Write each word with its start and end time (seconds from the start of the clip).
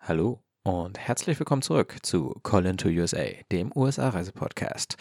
Hallo 0.00 0.40
und 0.62 0.98
herzlich 0.98 1.38
willkommen 1.38 1.62
zurück 1.62 1.96
zu 2.02 2.38
Colin 2.42 2.76
to 2.76 2.88
USA, 2.88 3.24
dem 3.50 3.72
USA-Reise-Podcast. 3.74 4.96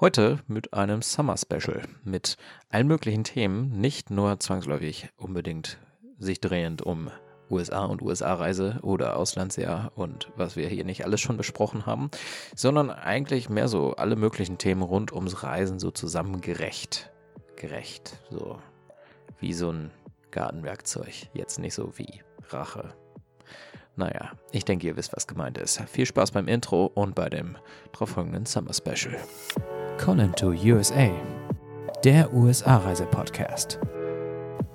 Heute 0.00 0.38
mit 0.46 0.72
einem 0.72 1.02
Summer 1.02 1.36
Special 1.36 1.82
mit 2.04 2.36
allen 2.70 2.86
möglichen 2.86 3.24
Themen, 3.24 3.78
nicht 3.78 4.10
nur 4.10 4.40
zwangsläufig 4.40 5.10
unbedingt 5.16 5.78
sich 6.18 6.40
drehend 6.40 6.82
um 6.82 7.10
USA 7.50 7.84
und 7.84 8.00
USA-Reise 8.00 8.78
oder 8.82 9.16
Auslandsjahr 9.16 9.92
und 9.94 10.30
was 10.36 10.56
wir 10.56 10.68
hier 10.68 10.84
nicht 10.84 11.04
alles 11.04 11.20
schon 11.20 11.36
besprochen 11.36 11.86
haben, 11.86 12.10
sondern 12.54 12.90
eigentlich 12.90 13.48
mehr 13.48 13.68
so 13.68 13.96
alle 13.96 14.16
möglichen 14.16 14.58
Themen 14.58 14.82
rund 14.82 15.12
ums 15.12 15.42
Reisen 15.42 15.78
so 15.78 15.90
zusammengerecht. 15.90 17.10
Gerecht, 17.56 18.18
so 18.30 18.58
wie 19.40 19.52
so 19.52 19.72
ein 19.72 19.90
Gartenwerkzeug. 20.30 21.28
Jetzt 21.34 21.58
nicht 21.58 21.74
so 21.74 21.96
wie 21.98 22.22
Rache. 22.50 22.94
Naja, 23.98 24.30
ich 24.52 24.64
denke, 24.64 24.86
ihr 24.86 24.96
wisst, 24.96 25.16
was 25.16 25.26
gemeint 25.26 25.58
ist. 25.58 25.80
Viel 25.88 26.06
Spaß 26.06 26.30
beim 26.30 26.46
Intro 26.46 26.86
und 26.86 27.16
bei 27.16 27.28
dem 27.28 27.56
darauf 27.90 28.10
folgenden 28.10 28.46
Summer 28.46 28.72
Special. 28.72 29.16
Colin 29.98 30.32
to 30.34 30.50
USA, 30.50 31.10
der 32.04 32.32
USA-Reise-Podcast. 32.32 33.80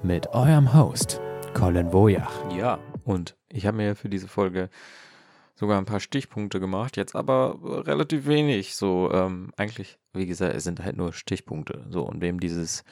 Mit 0.04 0.28
eurem 0.34 0.74
Host, 0.74 1.22
Colin 1.54 1.94
Wojach. 1.94 2.52
Ja, 2.54 2.80
und 3.06 3.38
ich 3.48 3.66
habe 3.66 3.78
mir 3.78 3.96
für 3.96 4.10
diese 4.10 4.28
Folge 4.28 4.70
sogar 5.56 5.78
ein 5.78 5.86
paar 5.86 6.02
Stichpunkte 6.02 6.60
gemacht, 6.60 6.98
jetzt 6.98 7.16
aber 7.16 7.58
relativ 7.88 8.28
wenig. 8.28 8.76
So, 8.76 9.10
ähm, 9.14 9.54
eigentlich, 9.56 10.00
wie 10.12 10.26
gesagt, 10.26 10.54
es 10.54 10.66
sind 10.66 10.84
halt 10.84 10.98
nur 10.98 11.14
Stichpunkte. 11.14 11.86
So, 11.92 12.04
und 12.04 12.20
wem 12.20 12.42
dieses 12.42 12.84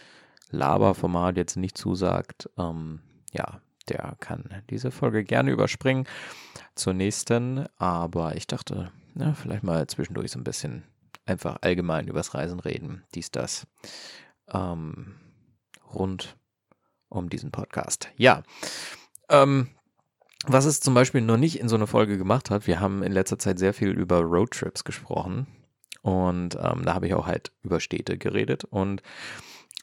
Laberformat 0.50 1.36
jetzt 1.36 1.58
nicht 1.58 1.78
zusagt, 1.78 2.50
ähm, 2.58 3.02
ja, 3.34 3.60
der 3.92 4.16
kann 4.20 4.64
diese 4.70 4.92
Folge 4.92 5.24
gerne 5.24 5.52
überspringen 5.52 6.08
zur 6.76 6.94
nächsten. 6.94 7.66
Aber 7.78 8.36
ich 8.36 8.48
dachte, 8.48 8.92
na, 9.14 9.34
vielleicht 9.34 9.64
mal 9.64 9.88
zwischendurch 9.88 10.32
so 10.32 10.40
ein 10.40 10.44
bisschen 10.44 10.84
einfach 11.26 11.58
allgemein 11.62 12.08
übers 12.08 12.34
Reisen 12.34 12.60
reden, 12.60 13.04
dies, 13.14 13.32
das. 13.32 13.68
Ähm, 14.52 15.16
rund 15.94 16.38
um 17.10 17.30
diesen 17.30 17.52
Podcast. 17.52 18.10
Ja. 18.16 18.44
Ähm, 19.30 19.70
was 20.48 20.66
es 20.66 20.80
zum 20.80 20.94
Beispiel 20.94 21.22
noch 21.22 21.38
nicht 21.38 21.60
in 21.60 21.70
so 21.70 21.76
einer 21.76 21.88
Folge 21.88 22.18
gemacht 22.18 22.50
hat, 22.50 22.66
wir 22.66 22.80
haben 22.80 23.04
in 23.04 23.12
letzter 23.12 23.38
Zeit 23.38 23.60
sehr 23.60 23.74
viel 23.74 23.90
über 23.90 24.22
Roadtrips 24.22 24.84
gesprochen. 24.84 25.48
Und 26.02 26.56
ähm, 26.56 26.84
da 26.84 26.96
habe 26.96 27.06
ich 27.06 27.14
auch 27.14 27.28
halt 27.28 27.52
über 27.62 27.80
Städte 27.80 28.18
geredet. 28.18 28.64
Und 28.64 29.04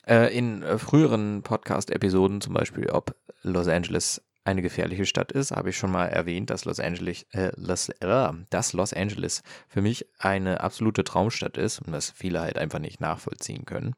äh, 0.08 0.36
in 0.36 0.62
äh, 0.62 0.78
früheren 0.78 1.42
Podcast-Episoden, 1.42 2.40
zum 2.40 2.54
Beispiel, 2.54 2.90
ob 2.90 3.14
Los 3.42 3.68
Angeles 3.68 4.22
eine 4.44 4.62
gefährliche 4.62 5.04
Stadt 5.04 5.30
ist, 5.30 5.50
habe 5.50 5.70
ich 5.70 5.76
schon 5.76 5.92
mal 5.92 6.06
erwähnt, 6.06 6.48
dass 6.48 6.64
Los 6.64 6.80
Angeles, 6.80 7.26
äh, 7.32 7.52
Los, 7.56 7.90
äh, 7.90 8.32
dass 8.48 8.72
Los 8.72 8.94
Angeles 8.94 9.42
für 9.68 9.82
mich 9.82 10.06
eine 10.18 10.60
absolute 10.60 11.04
Traumstadt 11.04 11.58
ist 11.58 11.80
und 11.80 11.92
das 11.92 12.10
viele 12.10 12.40
halt 12.40 12.56
einfach 12.56 12.78
nicht 12.78 13.00
nachvollziehen 13.00 13.66
können. 13.66 13.94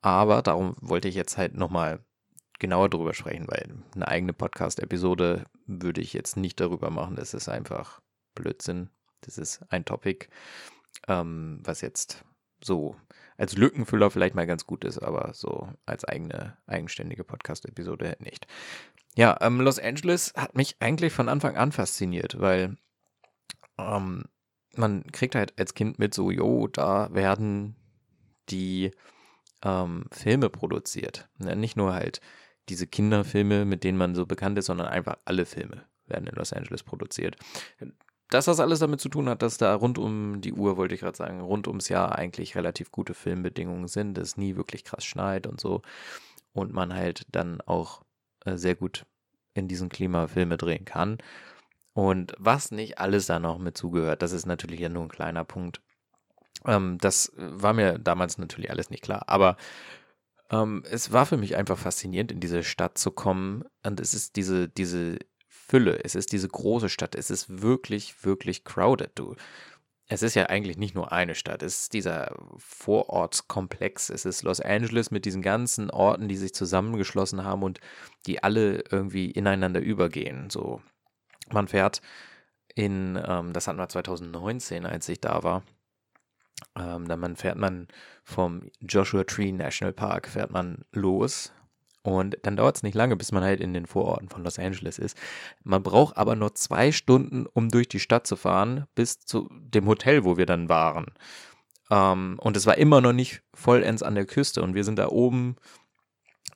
Aber 0.00 0.40
darum 0.42 0.76
wollte 0.80 1.08
ich 1.08 1.14
jetzt 1.14 1.36
halt 1.36 1.54
nochmal 1.54 2.00
genauer 2.58 2.88
drüber 2.88 3.12
sprechen, 3.12 3.46
weil 3.48 3.82
eine 3.94 4.08
eigene 4.08 4.32
Podcast-Episode 4.32 5.44
würde 5.66 6.00
ich 6.00 6.14
jetzt 6.14 6.36
nicht 6.36 6.60
darüber 6.60 6.88
machen. 6.90 7.16
Das 7.16 7.34
ist 7.34 7.48
einfach 7.48 8.00
Blödsinn. 8.34 8.88
Das 9.20 9.36
ist 9.36 9.62
ein 9.68 9.84
Topic, 9.84 10.28
ähm, 11.08 11.60
was 11.62 11.82
jetzt 11.82 12.24
so 12.62 12.96
als 13.36 13.56
Lückenfüller 13.56 14.10
vielleicht 14.10 14.34
mal 14.34 14.46
ganz 14.46 14.66
gut 14.66 14.84
ist, 14.84 14.98
aber 14.98 15.32
so 15.34 15.68
als 15.86 16.04
eigene, 16.04 16.56
eigenständige 16.66 17.24
Podcast-Episode 17.24 18.16
nicht. 18.20 18.46
Ja, 19.16 19.36
ähm, 19.40 19.60
Los 19.60 19.78
Angeles 19.78 20.32
hat 20.36 20.56
mich 20.56 20.76
eigentlich 20.80 21.12
von 21.12 21.28
Anfang 21.28 21.56
an 21.56 21.72
fasziniert, 21.72 22.40
weil 22.40 22.76
ähm, 23.78 24.24
man 24.76 25.04
kriegt 25.12 25.34
halt 25.34 25.58
als 25.58 25.74
Kind 25.74 25.98
mit 25.98 26.14
so, 26.14 26.30
jo, 26.30 26.68
da 26.68 27.12
werden 27.12 27.76
die 28.50 28.90
ähm, 29.62 30.06
Filme 30.10 30.50
produziert. 30.50 31.28
Ne? 31.38 31.56
Nicht 31.56 31.76
nur 31.76 31.94
halt 31.94 32.20
diese 32.68 32.86
Kinderfilme, 32.86 33.64
mit 33.64 33.84
denen 33.84 33.98
man 33.98 34.14
so 34.14 34.26
bekannt 34.26 34.58
ist, 34.58 34.66
sondern 34.66 34.88
einfach 34.88 35.16
alle 35.24 35.46
Filme 35.46 35.84
werden 36.06 36.26
in 36.26 36.34
Los 36.34 36.52
Angeles 36.52 36.82
produziert 36.82 37.36
dass 38.30 38.46
das 38.46 38.60
alles 38.60 38.78
damit 38.78 39.00
zu 39.00 39.08
tun 39.08 39.28
hat, 39.28 39.42
dass 39.42 39.58
da 39.58 39.74
rund 39.74 39.98
um 39.98 40.40
die 40.40 40.52
Uhr, 40.52 40.76
wollte 40.76 40.94
ich 40.94 41.00
gerade 41.00 41.16
sagen, 41.16 41.40
rund 41.40 41.68
ums 41.68 41.88
Jahr 41.88 42.16
eigentlich 42.16 42.56
relativ 42.56 42.90
gute 42.90 43.14
Filmbedingungen 43.14 43.88
sind, 43.88 44.18
es 44.18 44.36
nie 44.36 44.56
wirklich 44.56 44.84
krass 44.84 45.04
schneit 45.04 45.46
und 45.46 45.60
so. 45.60 45.82
Und 46.52 46.72
man 46.72 46.94
halt 46.94 47.26
dann 47.32 47.60
auch 47.60 48.02
äh, 48.44 48.56
sehr 48.56 48.74
gut 48.74 49.06
in 49.54 49.68
diesem 49.68 49.88
Klima 49.88 50.26
Filme 50.26 50.56
drehen 50.56 50.84
kann. 50.84 51.18
Und 51.92 52.34
was 52.38 52.70
nicht 52.70 52.98
alles 52.98 53.26
da 53.26 53.38
noch 53.38 53.58
mit 53.58 53.76
zugehört, 53.76 54.22
das 54.22 54.32
ist 54.32 54.46
natürlich 54.46 54.80
ja 54.80 54.88
nur 54.88 55.02
ein 55.04 55.08
kleiner 55.08 55.44
Punkt. 55.44 55.80
Ähm, 56.66 56.98
das 57.00 57.32
war 57.36 57.72
mir 57.72 57.98
damals 57.98 58.38
natürlich 58.38 58.70
alles 58.70 58.90
nicht 58.90 59.02
klar. 59.02 59.24
Aber 59.28 59.56
ähm, 60.50 60.82
es 60.90 61.12
war 61.12 61.26
für 61.26 61.36
mich 61.36 61.56
einfach 61.56 61.78
faszinierend, 61.78 62.32
in 62.32 62.40
diese 62.40 62.64
Stadt 62.64 62.98
zu 62.98 63.10
kommen. 63.10 63.64
Und 63.84 64.00
es 64.00 64.14
ist 64.14 64.36
diese, 64.36 64.68
diese 64.68 65.18
Fülle. 65.66 66.00
Es 66.04 66.14
ist 66.14 66.32
diese 66.32 66.48
große 66.48 66.88
Stadt. 66.88 67.14
Es 67.14 67.30
ist 67.30 67.62
wirklich, 67.62 68.24
wirklich 68.24 68.64
crowded. 68.64 69.12
Du, 69.14 69.34
es 70.06 70.22
ist 70.22 70.34
ja 70.34 70.46
eigentlich 70.46 70.76
nicht 70.76 70.94
nur 70.94 71.12
eine 71.12 71.34
Stadt. 71.34 71.62
Es 71.62 71.82
ist 71.82 71.92
dieser 71.94 72.34
Vorortskomplex. 72.58 74.10
Es 74.10 74.24
ist 74.24 74.42
Los 74.42 74.60
Angeles 74.60 75.10
mit 75.10 75.24
diesen 75.24 75.42
ganzen 75.42 75.90
Orten, 75.90 76.28
die 76.28 76.36
sich 76.36 76.54
zusammengeschlossen 76.54 77.44
haben 77.44 77.62
und 77.62 77.80
die 78.26 78.42
alle 78.42 78.84
irgendwie 78.90 79.30
ineinander 79.30 79.80
übergehen. 79.80 80.50
So, 80.50 80.82
man 81.50 81.68
fährt 81.68 82.02
in, 82.74 83.20
ähm, 83.26 83.52
das 83.52 83.66
hatten 83.66 83.78
wir 83.78 83.88
2019, 83.88 84.84
als 84.84 85.08
ich 85.08 85.20
da 85.20 85.42
war. 85.42 85.62
Ähm, 86.76 87.08
dann 87.08 87.36
fährt 87.36 87.56
man 87.56 87.88
vom 88.22 88.70
Joshua 88.80 89.24
Tree 89.24 89.52
National 89.52 89.92
Park 89.92 90.28
fährt 90.28 90.50
man 90.50 90.84
los 90.92 91.52
und 92.04 92.36
dann 92.42 92.56
dauert 92.56 92.76
es 92.76 92.82
nicht 92.82 92.94
lange, 92.94 93.16
bis 93.16 93.32
man 93.32 93.42
halt 93.42 93.60
in 93.60 93.72
den 93.72 93.86
Vororten 93.86 94.28
von 94.28 94.44
Los 94.44 94.58
Angeles 94.58 94.98
ist. 94.98 95.16
Man 95.62 95.82
braucht 95.82 96.18
aber 96.18 96.36
nur 96.36 96.54
zwei 96.54 96.92
Stunden, 96.92 97.46
um 97.46 97.70
durch 97.70 97.88
die 97.88 97.98
Stadt 97.98 98.26
zu 98.26 98.36
fahren, 98.36 98.86
bis 98.94 99.20
zu 99.20 99.48
dem 99.50 99.86
Hotel, 99.86 100.22
wo 100.22 100.36
wir 100.36 100.44
dann 100.44 100.68
waren. 100.68 101.06
Ähm, 101.90 102.38
und 102.40 102.58
es 102.58 102.66
war 102.66 102.76
immer 102.76 103.00
noch 103.00 103.14
nicht 103.14 103.42
vollends 103.54 104.02
an 104.02 104.14
der 104.14 104.26
Küste. 104.26 104.62
Und 104.62 104.74
wir 104.74 104.84
sind 104.84 104.98
da 104.98 105.08
oben, 105.08 105.56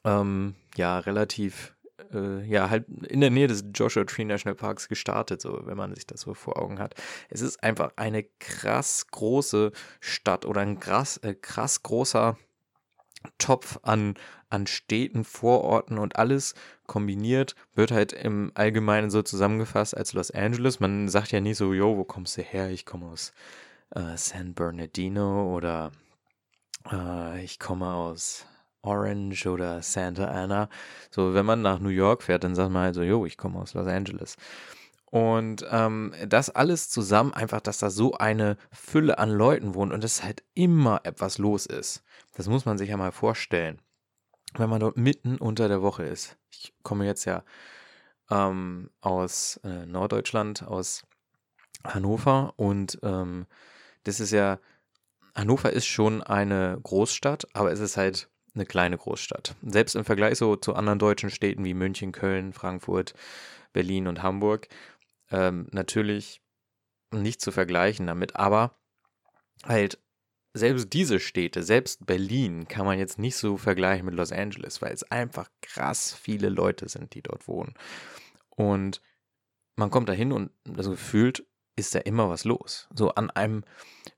ähm, 0.04 0.54
ja, 0.76 0.98
relativ, 0.98 1.74
äh, 2.12 2.44
ja, 2.46 2.68
halt 2.68 2.86
in 3.08 3.22
der 3.22 3.30
Nähe 3.30 3.48
des 3.48 3.64
Joshua 3.72 4.04
Tree 4.04 4.26
National 4.26 4.54
Parks 4.54 4.86
gestartet, 4.86 5.40
so, 5.40 5.62
wenn 5.64 5.78
man 5.78 5.94
sich 5.94 6.06
das 6.06 6.20
so 6.20 6.34
vor 6.34 6.58
Augen 6.60 6.78
hat. 6.78 6.94
Es 7.30 7.40
ist 7.40 7.62
einfach 7.62 7.92
eine 7.96 8.24
krass 8.38 9.06
große 9.10 9.72
Stadt 10.00 10.44
oder 10.44 10.60
ein 10.60 10.78
krass, 10.78 11.16
äh, 11.16 11.32
krass 11.32 11.82
großer 11.82 12.36
Topf 13.38 13.78
an, 13.82 14.14
an 14.48 14.66
Städten, 14.66 15.24
Vororten 15.24 15.98
und 15.98 16.16
alles 16.16 16.54
kombiniert, 16.86 17.54
wird 17.74 17.90
halt 17.90 18.12
im 18.12 18.52
Allgemeinen 18.54 19.10
so 19.10 19.22
zusammengefasst 19.22 19.96
als 19.96 20.12
Los 20.12 20.30
Angeles. 20.30 20.80
Man 20.80 21.08
sagt 21.08 21.32
ja 21.32 21.40
nie 21.40 21.54
so, 21.54 21.72
yo, 21.74 21.96
wo 21.96 22.04
kommst 22.04 22.36
du 22.36 22.42
her? 22.42 22.70
Ich 22.70 22.86
komme 22.86 23.06
aus 23.06 23.32
äh, 23.94 24.16
San 24.16 24.54
Bernardino 24.54 25.54
oder 25.54 25.92
äh, 26.90 27.44
ich 27.44 27.58
komme 27.58 27.92
aus 27.92 28.46
Orange 28.82 29.46
oder 29.46 29.82
Santa 29.82 30.26
Ana. 30.26 30.68
So, 31.10 31.34
wenn 31.34 31.46
man 31.46 31.62
nach 31.62 31.80
New 31.80 31.88
York 31.88 32.22
fährt, 32.22 32.44
dann 32.44 32.54
sagt 32.54 32.70
man 32.70 32.84
halt 32.84 32.94
so, 32.94 33.02
yo, 33.02 33.26
ich 33.26 33.36
komme 33.36 33.58
aus 33.58 33.74
Los 33.74 33.86
Angeles. 33.86 34.36
Und 35.10 35.66
ähm, 35.70 36.12
das 36.26 36.50
alles 36.50 36.90
zusammen, 36.90 37.32
einfach, 37.32 37.60
dass 37.60 37.78
da 37.78 37.88
so 37.88 38.14
eine 38.14 38.56
Fülle 38.70 39.18
an 39.18 39.30
Leuten 39.30 39.74
wohnt 39.74 39.92
und 39.92 40.04
es 40.04 40.22
halt 40.22 40.42
immer 40.54 41.00
etwas 41.04 41.38
los 41.38 41.64
ist. 41.64 42.02
Das 42.38 42.46
muss 42.46 42.64
man 42.64 42.78
sich 42.78 42.88
ja 42.88 42.96
mal 42.96 43.10
vorstellen, 43.10 43.82
wenn 44.54 44.70
man 44.70 44.78
dort 44.78 44.96
mitten 44.96 45.38
unter 45.38 45.66
der 45.66 45.82
Woche 45.82 46.04
ist. 46.04 46.38
Ich 46.52 46.72
komme 46.84 47.04
jetzt 47.04 47.24
ja 47.24 47.42
ähm, 48.30 48.90
aus 49.00 49.58
äh, 49.64 49.84
Norddeutschland, 49.86 50.62
aus 50.62 51.02
Hannover 51.82 52.54
und 52.56 52.96
ähm, 53.02 53.48
das 54.04 54.20
ist 54.20 54.30
ja, 54.30 54.60
Hannover 55.34 55.72
ist 55.72 55.86
schon 55.86 56.22
eine 56.22 56.78
Großstadt, 56.80 57.48
aber 57.54 57.72
es 57.72 57.80
ist 57.80 57.96
halt 57.96 58.30
eine 58.54 58.66
kleine 58.66 58.96
Großstadt. 58.96 59.56
Selbst 59.62 59.96
im 59.96 60.04
Vergleich 60.04 60.38
so 60.38 60.54
zu 60.54 60.76
anderen 60.76 61.00
deutschen 61.00 61.30
Städten 61.30 61.64
wie 61.64 61.74
München, 61.74 62.12
Köln, 62.12 62.52
Frankfurt, 62.52 63.14
Berlin 63.72 64.06
und 64.06 64.22
Hamburg 64.22 64.68
ähm, 65.32 65.66
natürlich 65.72 66.40
nicht 67.10 67.40
zu 67.40 67.50
vergleichen 67.50 68.06
damit, 68.06 68.36
aber 68.36 68.76
halt 69.64 69.98
selbst 70.58 70.92
diese 70.92 71.20
Städte, 71.20 71.62
selbst 71.62 72.06
Berlin, 72.06 72.68
kann 72.68 72.86
man 72.86 72.98
jetzt 72.98 73.18
nicht 73.18 73.36
so 73.36 73.56
vergleichen 73.56 74.06
mit 74.06 74.14
Los 74.14 74.32
Angeles, 74.32 74.82
weil 74.82 74.92
es 74.92 75.10
einfach 75.10 75.48
krass 75.62 76.14
viele 76.14 76.48
Leute 76.48 76.88
sind, 76.88 77.14
die 77.14 77.22
dort 77.22 77.48
wohnen. 77.48 77.74
Und 78.50 79.00
man 79.76 79.90
kommt 79.90 80.08
da 80.08 80.12
hin 80.12 80.32
und 80.32 80.50
also 80.76 80.90
gefühlt 80.90 81.46
ist 81.76 81.94
da 81.94 82.00
immer 82.00 82.28
was 82.28 82.44
los. 82.44 82.88
So 82.94 83.10
an 83.14 83.30
einem, 83.30 83.64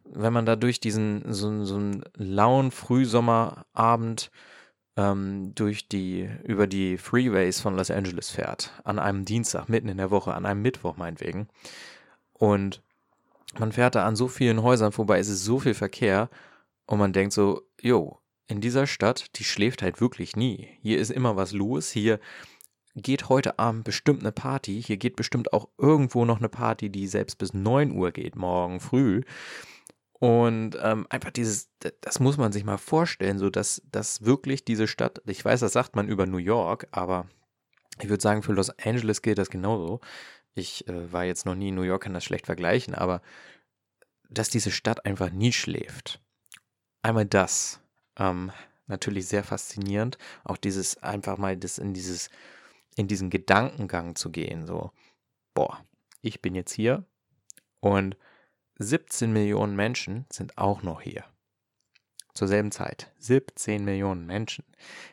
wenn 0.05 0.33
man 0.33 0.47
da 0.47 0.57
durch 0.57 0.81
diesen, 0.81 1.33
so, 1.33 1.65
so 1.65 1.77
einen 1.77 2.03
lauen 2.17 2.71
Frühsommerabend 2.71 4.31
ähm, 4.97 5.55
durch 5.55 5.89
die, 5.89 6.29
über 6.45 6.67
die 6.67 6.97
Freeways 6.97 7.61
von 7.61 7.77
Los 7.77 7.91
Angeles 7.91 8.31
fährt, 8.31 8.73
an 8.85 8.99
einem 8.99 9.25
Dienstag, 9.25 9.69
mitten 9.69 9.89
in 9.89 9.99
der 9.99 10.11
Woche, 10.11 10.35
an 10.35 10.47
einem 10.47 10.63
Mittwoch 10.63 10.97
meinetwegen. 10.97 11.49
Und 12.33 12.83
man 13.59 13.73
fährt 13.73 13.95
da 13.95 14.07
an 14.07 14.17
so 14.17 14.29
vielen 14.29 14.63
Häusern 14.63 14.93
vorbei, 14.93 15.19
es 15.19 15.29
ist 15.29 15.45
so 15.45 15.59
viel 15.59 15.75
Verkehr 15.75 16.29
und 16.87 16.99
man 16.99 17.13
denkt 17.13 17.33
so, 17.33 17.63
jo, 17.81 18.19
in 18.47 18.61
dieser 18.61 18.87
Stadt, 18.87 19.39
die 19.39 19.45
schläft 19.45 19.83
halt 19.83 20.01
wirklich 20.01 20.37
nie. 20.37 20.69
Hier 20.83 20.99
ist 20.99 21.11
immer 21.11 21.37
was 21.37 21.53
los, 21.53 21.91
hier 21.91 22.19
geht 22.97 23.29
heute 23.29 23.59
Abend 23.59 23.85
bestimmt 23.85 24.21
eine 24.21 24.33
Party, 24.33 24.83
hier 24.83 24.97
geht 24.97 25.17
bestimmt 25.17 25.53
auch 25.53 25.69
irgendwo 25.79 26.25
noch 26.25 26.39
eine 26.39 26.49
Party, 26.49 26.91
die 26.91 27.07
selbst 27.07 27.39
bis 27.39 27.55
9 27.55 27.93
Uhr 27.93 28.11
geht, 28.11 28.37
morgen 28.37 28.81
früh. 28.81 29.23
Und 30.13 30.77
ähm, 30.83 31.07
einfach 31.09 31.31
dieses, 31.31 31.71
das 32.01 32.21
muss 32.21 32.37
man 32.37 32.53
sich 32.53 32.65
mal 32.65 32.77
vorstellen, 32.77 33.39
so 33.39 33.49
dass, 33.49 33.83
dass 33.91 34.25
wirklich 34.25 34.65
diese 34.65 34.87
Stadt, 34.87 35.23
ich 35.27 35.45
weiß, 35.45 35.61
das 35.61 35.73
sagt 35.73 35.97
man 35.97 36.09
über 36.09 36.27
New 36.27 36.37
York, 36.39 36.89
aber 36.91 37.27
ich 38.03 38.09
würde 38.09 38.23
sagen, 38.23 38.43
für 38.43 38.53
Los 38.53 38.71
Angeles 38.71 39.23
gilt 39.23 39.39
das 39.39 39.51
genauso. 39.51 40.01
Ich 40.55 40.87
äh, 40.89 41.13
war 41.13 41.25
jetzt 41.25 41.47
noch 41.47 41.55
nie 41.55 41.69
in 41.69 41.75
New 41.75 41.83
York, 41.83 42.03
kann 42.05 42.15
das 42.15 42.25
schlecht 42.25 42.47
vergleichen, 42.47 42.95
aber 42.95 43.23
dass 44.29 44.49
diese 44.49 44.71
Stadt 44.71 45.05
einfach 45.07 45.31
nie 45.31 45.53
schläft. 45.53 46.21
Einmal 47.03 47.27
das, 47.27 47.81
ähm, 48.17 48.53
natürlich 48.87 49.27
sehr 49.27 49.45
faszinierend, 49.45 50.19
auch 50.45 50.57
dieses 50.57 51.03
einfach 51.03 51.39
mal 51.39 51.57
das 51.57 51.79
in 51.79 51.95
dieses, 51.95 52.31
in 52.97 53.09
diesen 53.09 53.31
Gedankengang 53.31 54.17
zu 54.17 54.31
gehen, 54.31 54.67
so, 54.67 54.93
boah, 55.55 55.85
ich 56.21 56.43
bin 56.43 56.55
jetzt 56.55 56.73
hier 56.73 57.05
und 57.81 58.17
17 58.79 59.33
Millionen 59.33 59.77
Menschen 59.77 60.27
sind 60.31 60.57
auch 60.59 60.83
noch 60.83 61.01
hier. 61.01 61.25
Zur 62.35 62.49
selben 62.49 62.71
Zeit. 62.71 63.13
17 63.19 63.85
Millionen 63.85 64.25
Menschen. 64.25 64.65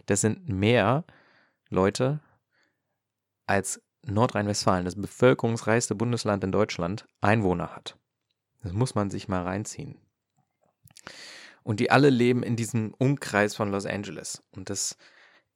Das 0.06 0.22
sind 0.22 0.48
mehr 0.48 1.04
Leute 1.70 2.22
als 3.46 3.82
Nordrhein-Westfalen, 4.08 4.86
das 4.86 4.96
bevölkerungsreichste 4.96 5.96
Bundesland 5.96 6.44
in 6.44 6.52
Deutschland, 6.52 7.06
Einwohner 7.22 7.76
hat. 7.76 7.98
Das 8.64 8.74
muss 8.74 8.96
man 8.96 9.10
sich 9.10 9.28
mal 9.28 9.44
reinziehen. 9.44 9.98
Und 11.64 11.80
die 11.80 11.92
alle 11.92 12.10
leben 12.10 12.44
in 12.44 12.56
diesem 12.56 12.94
Umkreis 12.98 13.56
von 13.56 13.72
Los 13.72 13.86
Angeles. 13.86 14.44
Und 14.52 14.70
das 14.70 14.98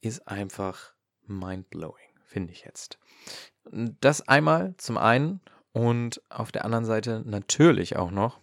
ist 0.02 0.28
einfach 0.28 0.94
mind-blowing, 1.26 2.20
finde 2.24 2.52
ich 2.52 2.64
jetzt. 2.64 3.00
Das 3.72 4.28
einmal 4.28 4.76
zum 4.78 4.98
einen 4.98 5.42
und 5.72 6.22
auf 6.30 6.52
der 6.52 6.66
anderen 6.66 6.86
Seite 6.86 7.24
natürlich 7.26 7.96
auch 7.96 8.12
noch, 8.12 8.40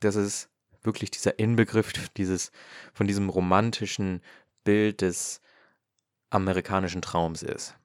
dass 0.00 0.14
es 0.14 0.48
wirklich 0.82 1.10
dieser 1.10 1.38
Inbegriff 1.38 1.92
dieses, 2.10 2.52
von 2.92 3.06
diesem 3.06 3.28
romantischen 3.28 4.20
Bild 4.64 5.00
des 5.00 5.40
amerikanischen 6.30 7.02
Traums 7.02 7.42
ist. 7.42 7.76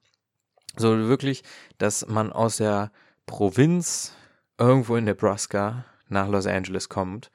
So 0.78 1.08
wirklich, 1.08 1.42
dass 1.78 2.06
man 2.06 2.32
aus 2.32 2.58
der 2.58 2.90
Provinz 3.26 4.14
irgendwo 4.58 4.96
in 4.96 5.04
Nebraska 5.04 5.84
nach 6.08 6.28
Los 6.28 6.46
Angeles 6.46 6.88
kommt, 6.88 7.30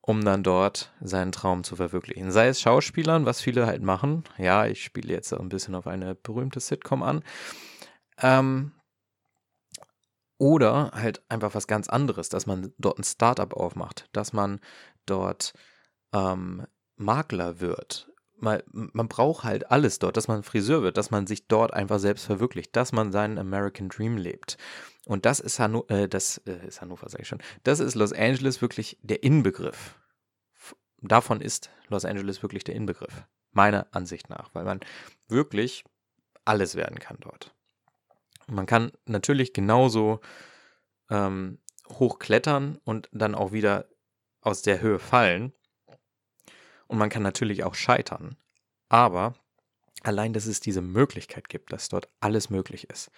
um 0.00 0.24
dann 0.24 0.42
dort 0.42 0.92
seinen 1.00 1.32
Traum 1.32 1.64
zu 1.64 1.76
verwirklichen. 1.76 2.30
Sei 2.30 2.48
es 2.48 2.60
Schauspielern, 2.60 3.24
was 3.24 3.40
viele 3.40 3.66
halt 3.66 3.82
machen. 3.82 4.24
Ja, 4.36 4.66
ich 4.66 4.82
spiele 4.84 5.12
jetzt 5.12 5.32
ein 5.32 5.48
bisschen 5.48 5.74
auf 5.74 5.86
eine 5.86 6.14
berühmte 6.14 6.60
Sitcom 6.60 7.02
an. 7.02 7.22
Ähm, 8.18 8.72
oder 10.38 10.90
halt 10.92 11.22
einfach 11.28 11.54
was 11.54 11.68
ganz 11.68 11.88
anderes, 11.88 12.28
dass 12.28 12.46
man 12.46 12.72
dort 12.78 12.98
ein 12.98 13.04
Startup 13.04 13.54
aufmacht, 13.54 14.08
dass 14.12 14.32
man 14.32 14.60
dort 15.06 15.52
ähm, 16.12 16.66
Makler 16.96 17.60
wird. 17.60 18.11
Man, 18.42 18.60
man 18.72 19.06
braucht 19.06 19.44
halt 19.44 19.70
alles 19.70 20.00
dort, 20.00 20.16
dass 20.16 20.26
man 20.26 20.42
Friseur 20.42 20.82
wird, 20.82 20.96
dass 20.96 21.12
man 21.12 21.28
sich 21.28 21.46
dort 21.46 21.72
einfach 21.72 22.00
selbst 22.00 22.24
verwirklicht, 22.24 22.74
dass 22.74 22.90
man 22.90 23.12
seinen 23.12 23.38
American 23.38 23.88
Dream 23.88 24.16
lebt. 24.16 24.58
Und 25.06 25.26
das 25.26 25.38
ist, 25.38 25.60
Hanno 25.60 25.84
äh, 25.88 26.08
das 26.08 26.38
äh, 26.38 26.66
ist 26.66 26.80
Hannover, 26.80 27.08
sage 27.08 27.22
ich 27.22 27.28
schon. 27.28 27.42
Das 27.62 27.78
ist 27.78 27.94
Los 27.94 28.12
Angeles 28.12 28.60
wirklich 28.60 28.98
der 29.02 29.22
Inbegriff. 29.22 29.96
Davon 30.98 31.40
ist 31.40 31.70
Los 31.88 32.04
Angeles 32.04 32.42
wirklich 32.42 32.64
der 32.64 32.74
Inbegriff. 32.74 33.24
Meiner 33.52 33.86
Ansicht 33.92 34.28
nach, 34.28 34.52
weil 34.54 34.64
man 34.64 34.80
wirklich 35.28 35.84
alles 36.44 36.74
werden 36.74 36.98
kann 36.98 37.18
dort. 37.20 37.54
Man 38.48 38.66
kann 38.66 38.90
natürlich 39.06 39.52
genauso 39.52 40.20
ähm, 41.10 41.58
hoch 41.88 42.18
klettern 42.18 42.80
und 42.84 43.08
dann 43.12 43.36
auch 43.36 43.52
wieder 43.52 43.88
aus 44.40 44.62
der 44.62 44.80
Höhe 44.80 44.98
fallen. 44.98 45.52
Und 46.92 46.98
man 46.98 47.08
kann 47.08 47.22
natürlich 47.22 47.64
auch 47.64 47.74
scheitern. 47.74 48.36
Aber 48.90 49.32
allein, 50.02 50.34
dass 50.34 50.44
es 50.44 50.60
diese 50.60 50.82
Möglichkeit 50.82 51.48
gibt, 51.48 51.72
dass 51.72 51.88
dort 51.88 52.10
alles 52.20 52.50
möglich 52.50 52.90
ist, 52.90 53.10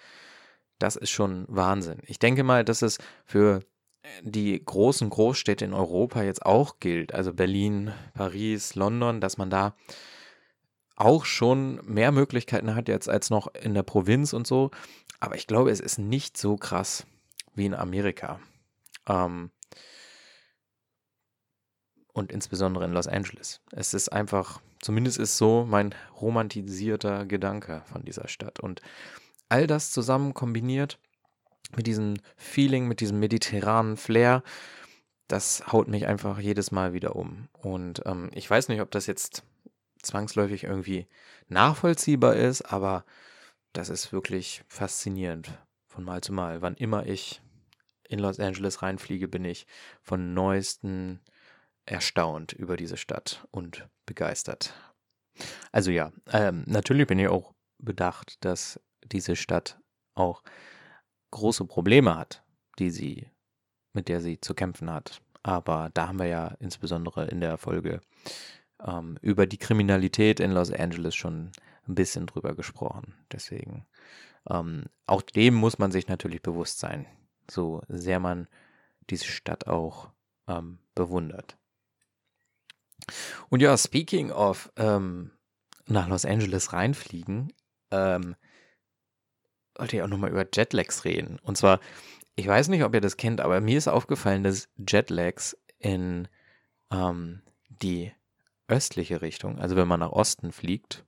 das 0.79 0.95
ist 0.95 1.09
schon 1.09 1.43
Wahnsinn. 1.49 1.99
Ich 2.05 2.17
denke 2.17 2.43
mal, 2.43 2.63
dass 2.63 2.81
es 2.81 2.99
für 3.25 3.59
die 4.21 4.63
großen 4.63 5.09
Großstädte 5.09 5.65
in 5.65 5.73
Europa 5.73 6.23
jetzt 6.23 6.45
auch 6.45 6.79
gilt, 6.79 7.13
also 7.13 7.33
Berlin, 7.33 7.91
Paris, 8.13 8.75
London, 8.75 9.19
dass 9.19 9.37
man 9.37 9.49
da 9.49 9.75
auch 10.95 11.25
schon 11.25 11.81
mehr 11.83 12.13
Möglichkeiten 12.13 12.75
hat 12.75 12.87
jetzt 12.87 13.09
als 13.09 13.29
noch 13.29 13.53
in 13.55 13.73
der 13.73 13.83
Provinz 13.83 14.31
und 14.31 14.47
so. 14.47 14.71
Aber 15.19 15.35
ich 15.35 15.47
glaube, 15.47 15.69
es 15.69 15.81
ist 15.81 15.97
nicht 15.97 16.37
so 16.37 16.55
krass 16.55 17.05
wie 17.55 17.65
in 17.65 17.73
Amerika. 17.73 18.39
Ähm, 19.05 19.51
und 22.15 22.31
insbesondere 22.31 22.85
in 22.85 22.93
Los 22.93 23.07
Angeles. 23.07 23.59
Es 23.73 23.93
ist 23.93 24.07
einfach, 24.07 24.61
zumindest 24.79 25.19
ist 25.19 25.37
so 25.37 25.65
mein 25.67 25.93
romantisierter 26.21 27.25
Gedanke 27.25 27.83
von 27.91 28.05
dieser 28.05 28.29
Stadt. 28.29 28.61
Und 28.61 28.81
all 29.49 29.67
das 29.67 29.91
zusammen 29.91 30.33
kombiniert 30.33 30.97
mit 31.75 31.87
diesem 31.87 32.15
Feeling, 32.37 32.87
mit 32.87 33.01
diesem 33.01 33.19
mediterranen 33.19 33.97
Flair, 33.97 34.43
das 35.27 35.67
haut 35.73 35.89
mich 35.89 36.07
einfach 36.07 36.39
jedes 36.39 36.71
Mal 36.71 36.93
wieder 36.93 37.17
um. 37.17 37.49
Und 37.51 38.01
ähm, 38.05 38.31
ich 38.33 38.49
weiß 38.49 38.69
nicht, 38.69 38.79
ob 38.79 38.91
das 38.91 39.07
jetzt 39.07 39.43
zwangsläufig 40.01 40.63
irgendwie 40.63 41.07
nachvollziehbar 41.49 42.37
ist, 42.37 42.61
aber 42.61 43.03
das 43.73 43.89
ist 43.89 44.13
wirklich 44.13 44.63
faszinierend 44.69 45.49
von 45.85 46.05
Mal 46.05 46.21
zu 46.21 46.31
Mal. 46.31 46.61
Wann 46.61 46.75
immer 46.75 47.05
ich 47.07 47.41
in 48.07 48.19
Los 48.19 48.39
Angeles 48.39 48.81
reinfliege, 48.81 49.27
bin 49.27 49.43
ich 49.43 49.67
von 50.01 50.33
neuesten 50.33 51.19
erstaunt 51.85 52.53
über 52.53 52.77
diese 52.77 52.97
Stadt 52.97 53.47
und 53.51 53.87
begeistert. 54.05 54.73
Also 55.71 55.91
ja, 55.91 56.11
ähm, 56.31 56.63
natürlich 56.65 57.07
bin 57.07 57.19
ich 57.19 57.27
auch 57.27 57.53
bedacht, 57.77 58.43
dass 58.43 58.79
diese 59.03 59.35
Stadt 59.35 59.79
auch 60.13 60.41
große 61.31 61.65
Probleme 61.65 62.15
hat, 62.15 62.43
die 62.79 62.89
sie, 62.89 63.29
mit 63.93 64.07
der 64.07 64.21
sie 64.21 64.39
zu 64.39 64.53
kämpfen 64.53 64.91
hat. 64.91 65.21
Aber 65.43 65.91
da 65.93 66.07
haben 66.07 66.19
wir 66.19 66.27
ja 66.27 66.55
insbesondere 66.59 67.27
in 67.27 67.39
der 67.39 67.57
Folge 67.57 68.01
ähm, 68.83 69.17
über 69.21 69.45
die 69.45 69.57
Kriminalität 69.57 70.39
in 70.39 70.51
Los 70.51 70.71
Angeles 70.71 71.15
schon 71.15 71.51
ein 71.87 71.95
bisschen 71.95 72.25
drüber 72.25 72.55
gesprochen. 72.55 73.13
Deswegen, 73.31 73.85
ähm, 74.49 74.85
auch 75.05 75.21
dem 75.21 75.53
muss 75.53 75.77
man 75.77 75.91
sich 75.91 76.07
natürlich 76.07 76.41
bewusst 76.41 76.79
sein, 76.79 77.05
so 77.49 77.81
sehr 77.87 78.19
man 78.19 78.47
diese 79.09 79.25
Stadt 79.25 79.67
auch 79.67 80.09
ähm, 80.47 80.79
bewundert. 80.95 81.57
Und 83.49 83.61
ja, 83.61 83.77
speaking 83.77 84.31
of 84.31 84.71
ähm, 84.77 85.31
nach 85.87 86.07
Los 86.07 86.25
Angeles 86.25 86.73
reinfliegen, 86.73 87.53
ähm, 87.91 88.35
wollte 89.77 89.97
ich 89.97 90.01
auch 90.01 90.07
nochmal 90.07 90.31
über 90.31 90.45
Jetlags 90.51 91.05
reden. 91.05 91.39
Und 91.43 91.57
zwar, 91.57 91.79
ich 92.35 92.47
weiß 92.47 92.69
nicht, 92.69 92.83
ob 92.83 92.93
ihr 92.93 93.01
das 93.01 93.17
kennt, 93.17 93.41
aber 93.41 93.61
mir 93.61 93.77
ist 93.77 93.87
aufgefallen, 93.87 94.43
dass 94.43 94.69
Jetlags 94.77 95.57
in 95.79 96.27
ähm, 96.91 97.41
die 97.69 98.11
östliche 98.67 99.21
Richtung, 99.21 99.59
also 99.59 99.75
wenn 99.75 99.87
man 99.87 99.99
nach 99.99 100.11
Osten 100.11 100.51
fliegt, 100.51 101.05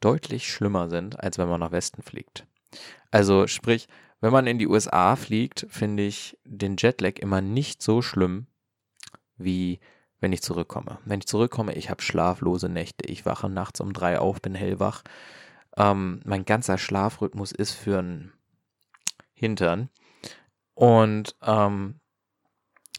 deutlich 0.00 0.50
schlimmer 0.50 0.88
sind, 0.88 1.20
als 1.20 1.38
wenn 1.38 1.48
man 1.48 1.60
nach 1.60 1.70
Westen 1.70 2.02
fliegt. 2.02 2.46
Also 3.10 3.46
sprich, 3.46 3.86
wenn 4.20 4.32
man 4.32 4.46
in 4.46 4.58
die 4.58 4.66
USA 4.66 5.16
fliegt, 5.16 5.66
finde 5.68 6.04
ich 6.04 6.38
den 6.44 6.76
Jetlag 6.76 7.18
immer 7.18 7.40
nicht 7.40 7.82
so 7.82 8.02
schlimm, 8.02 8.46
wie 9.36 9.80
wenn 10.22 10.32
ich 10.32 10.40
zurückkomme. 10.40 10.98
Wenn 11.04 11.18
ich 11.18 11.26
zurückkomme, 11.26 11.74
ich 11.74 11.90
habe 11.90 12.00
schlaflose 12.00 12.68
Nächte. 12.68 13.06
Ich 13.08 13.26
wache 13.26 13.48
nachts 13.48 13.80
um 13.80 13.92
drei 13.92 14.20
auf, 14.20 14.40
bin 14.40 14.54
hellwach. 14.54 15.02
Ähm, 15.76 16.20
mein 16.24 16.44
ganzer 16.44 16.78
Schlafrhythmus 16.78 17.50
ist 17.50 17.72
für 17.72 17.98
einen 17.98 18.32
Hintern. 19.34 19.90
Und 20.74 21.34
ähm, 21.42 21.96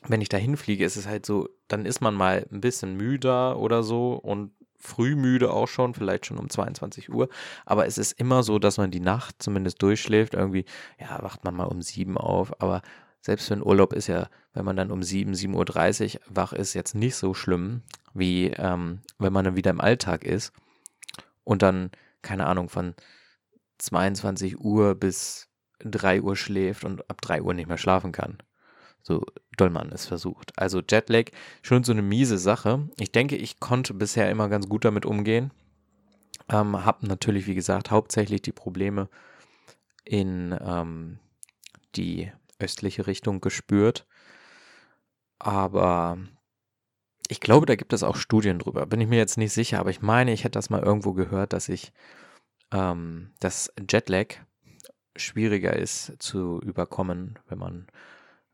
wenn 0.06 0.20
ich 0.20 0.28
da 0.28 0.36
hinfliege, 0.36 0.84
ist 0.84 0.98
es 0.98 1.08
halt 1.08 1.26
so, 1.26 1.48
dann 1.70 1.86
ist 1.86 2.02
man 2.02 2.14
mal 2.14 2.46
ein 2.52 2.60
bisschen 2.60 2.98
müder 2.98 3.58
oder 3.58 3.84
so 3.84 4.16
und 4.16 4.52
früh 4.78 5.16
müde 5.16 5.50
auch 5.50 5.70
schon, 5.70 5.94
vielleicht 5.94 6.26
schon 6.26 6.38
um 6.38 6.50
22 6.50 7.10
Uhr. 7.10 7.30
Aber 7.66 7.86
es 7.86 7.98
ist 7.98 8.20
immer 8.20 8.44
so, 8.44 8.60
dass 8.60 8.78
man 8.78 8.92
die 8.92 9.00
Nacht 9.00 9.42
zumindest 9.42 9.82
durchschläft. 9.82 10.34
Irgendwie, 10.34 10.66
ja, 11.00 11.24
wacht 11.24 11.46
man 11.46 11.56
mal 11.56 11.68
um 11.68 11.82
sieben 11.82 12.18
auf. 12.18 12.62
Aber 12.62 12.82
selbst 13.24 13.48
für 13.48 13.54
einen 13.54 13.64
Urlaub 13.64 13.94
ist 13.94 14.08
ja, 14.08 14.28
wenn 14.54 14.66
man 14.66 14.76
dann 14.76 14.92
um 14.92 15.02
sieben, 15.02 15.34
7.30 15.34 16.16
Uhr 16.16 16.22
wach 16.28 16.52
ist, 16.52 16.74
jetzt 16.74 16.94
nicht 16.94 17.16
so 17.16 17.34
schlimm, 17.34 17.82
wie 18.14 18.48
ähm, 18.48 19.00
wenn 19.18 19.32
man 19.32 19.46
dann 19.46 19.56
wieder 19.56 19.72
im 19.72 19.80
Alltag 19.80 20.26
ist. 20.26 20.52
und 21.46 21.62
dann, 21.62 21.92
keine 22.22 22.46
Ahnung, 22.48 22.70
von 22.70 22.96
22 23.80 24.60
Uhr 24.60 24.96
bis 24.96 25.48
3 25.80 26.22
Uhr 26.22 26.36
schläft 26.36 26.84
und 26.84 27.10
ab 27.10 27.22
3 27.22 27.42
Uhr 27.42 27.54
nicht 27.54 27.68
mehr 27.68 27.78
schlafen 27.78 28.12
kann. 28.12 28.38
So 29.02 29.26
doll 29.58 29.70
man 29.70 29.92
es 29.92 30.06
versucht. 30.06 30.58
Also 30.58 30.82
Jetlag, 30.82 31.32
schon 31.62 31.84
so 31.84 31.92
eine 31.94 32.02
miese 32.02 32.38
Sache. 32.38 32.90
Ich 32.98 33.12
denke, 33.12 33.36
ich 33.38 33.60
konnte 33.60 33.94
bisher 33.94 34.30
immer 34.30 34.50
ganz 34.50 34.68
gut 34.68 34.86
damit 34.86 35.06
umgehen. 35.06 35.52
Ähm, 36.50 36.86
hab 36.86 37.04
natürlich, 37.04 37.48
wie 37.48 37.56
gesagt, 37.56 37.90
hauptsächlich 37.92 38.42
die 38.42 38.52
Probleme 38.52 39.10
in 40.06 40.58
ähm, 40.62 41.20
die 41.96 42.32
östliche 42.60 43.08
Richtung 43.08 43.42
gespürt. 43.42 44.06
Aber 45.40 46.18
ich 47.28 47.40
glaube, 47.40 47.66
da 47.66 47.76
gibt 47.76 47.94
es 47.94 48.04
auch 48.04 48.16
Studien 48.16 48.60
drüber. 48.60 48.86
Bin 48.86 49.02
ich 49.02 49.08
mir 49.08 49.18
jetzt 49.18 49.38
nicht 49.38 49.54
sicher, 49.54 49.80
aber 49.80 49.90
ich 49.90 50.02
meine, 50.02 50.34
ich 50.34 50.44
hätte 50.44 50.58
das 50.58 50.70
mal 50.70 50.84
irgendwo 50.84 51.14
gehört, 51.14 51.54
dass 51.54 51.70
ich 51.70 51.94
ähm, 52.74 53.32
dass 53.40 53.72
Jetlag 53.90 54.36
schwieriger 55.16 55.76
ist 55.76 56.14
zu 56.20 56.60
überkommen, 56.62 57.40
wenn 57.48 57.60
man 57.60 57.88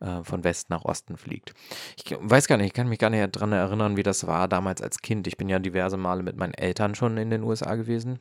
äh, 0.02 0.24
von 0.24 0.44
West 0.44 0.70
nach 0.70 0.84
Osten 0.84 1.18
fliegt. 1.18 1.54
Ich 1.96 2.16
weiß 2.20 2.48
gar 2.48 2.58
nicht, 2.58 2.68
ich 2.68 2.74
kann 2.74 2.90
mich 2.90 3.00
gar 3.00 3.10
nicht 3.10 3.36
daran 3.36 3.54
erinnern, 3.54 3.98
wie 3.98 4.04
das 4.04 4.28
war 4.28 4.48
damals 4.48 4.82
als 4.82 5.00
Kind. 5.00 5.26
Ich 5.28 5.38
bin 5.38 5.50
ja 5.50 5.60
diverse 5.60 5.98
Male 5.98 6.22
mit 6.22 6.36
meinen 6.36 6.54
Eltern 6.54 6.96
schon 6.96 7.18
in 7.18 7.30
den 7.30 7.44
USA 7.44 7.76
gewesen. 7.76 8.20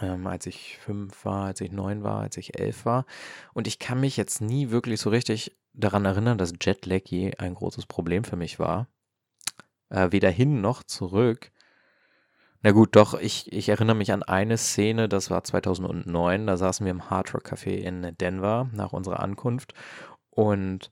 Ähm, 0.00 0.26
als 0.26 0.46
ich 0.46 0.78
fünf 0.78 1.24
war, 1.24 1.46
als 1.46 1.60
ich 1.60 1.72
neun 1.72 2.02
war, 2.02 2.20
als 2.20 2.36
ich 2.36 2.58
elf 2.58 2.84
war. 2.84 3.06
Und 3.54 3.66
ich 3.66 3.78
kann 3.78 4.00
mich 4.00 4.16
jetzt 4.16 4.40
nie 4.40 4.70
wirklich 4.70 5.00
so 5.00 5.10
richtig 5.10 5.56
daran 5.72 6.04
erinnern, 6.04 6.38
dass 6.38 6.54
Jetlag 6.60 7.02
je 7.06 7.34
ein 7.36 7.54
großes 7.54 7.86
Problem 7.86 8.24
für 8.24 8.36
mich 8.36 8.58
war. 8.58 8.88
Äh, 9.90 10.12
weder 10.12 10.30
hin 10.30 10.60
noch 10.60 10.82
zurück. 10.82 11.52
Na 12.62 12.72
gut, 12.72 12.96
doch, 12.96 13.14
ich, 13.14 13.52
ich 13.52 13.68
erinnere 13.68 13.96
mich 13.96 14.12
an 14.12 14.22
eine 14.22 14.56
Szene, 14.56 15.08
das 15.08 15.30
war 15.30 15.44
2009, 15.44 16.46
da 16.46 16.56
saßen 16.56 16.84
wir 16.84 16.90
im 16.90 17.10
Hard 17.10 17.34
Rock 17.34 17.46
Café 17.52 17.76
in 17.76 18.16
Denver 18.18 18.68
nach 18.72 18.92
unserer 18.92 19.20
Ankunft 19.20 19.74
und 20.30 20.90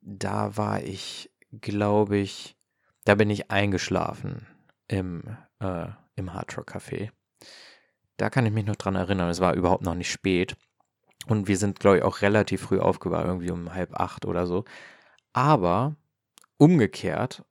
da 0.00 0.56
war 0.56 0.82
ich, 0.82 1.30
glaube 1.60 2.16
ich, 2.16 2.56
da 3.04 3.14
bin 3.14 3.30
ich 3.30 3.50
eingeschlafen 3.50 4.46
im, 4.88 5.36
äh, 5.60 5.86
im 6.16 6.34
Hard 6.34 6.56
Rock 6.58 6.74
Café. 6.74 7.10
Da 8.22 8.30
kann 8.30 8.46
ich 8.46 8.52
mich 8.52 8.64
noch 8.64 8.76
dran 8.76 8.94
erinnern, 8.94 9.28
es 9.30 9.40
war 9.40 9.54
überhaupt 9.54 9.82
noch 9.82 9.96
nicht 9.96 10.12
spät. 10.12 10.56
Und 11.26 11.48
wir 11.48 11.56
sind, 11.56 11.80
glaube 11.80 11.96
ich, 11.96 12.02
auch 12.04 12.22
relativ 12.22 12.60
früh 12.60 12.78
aufgewacht, 12.78 13.26
irgendwie 13.26 13.50
um 13.50 13.74
halb 13.74 13.98
acht 13.98 14.26
oder 14.26 14.46
so. 14.46 14.64
Aber 15.32 15.96
umgekehrt 16.56 17.44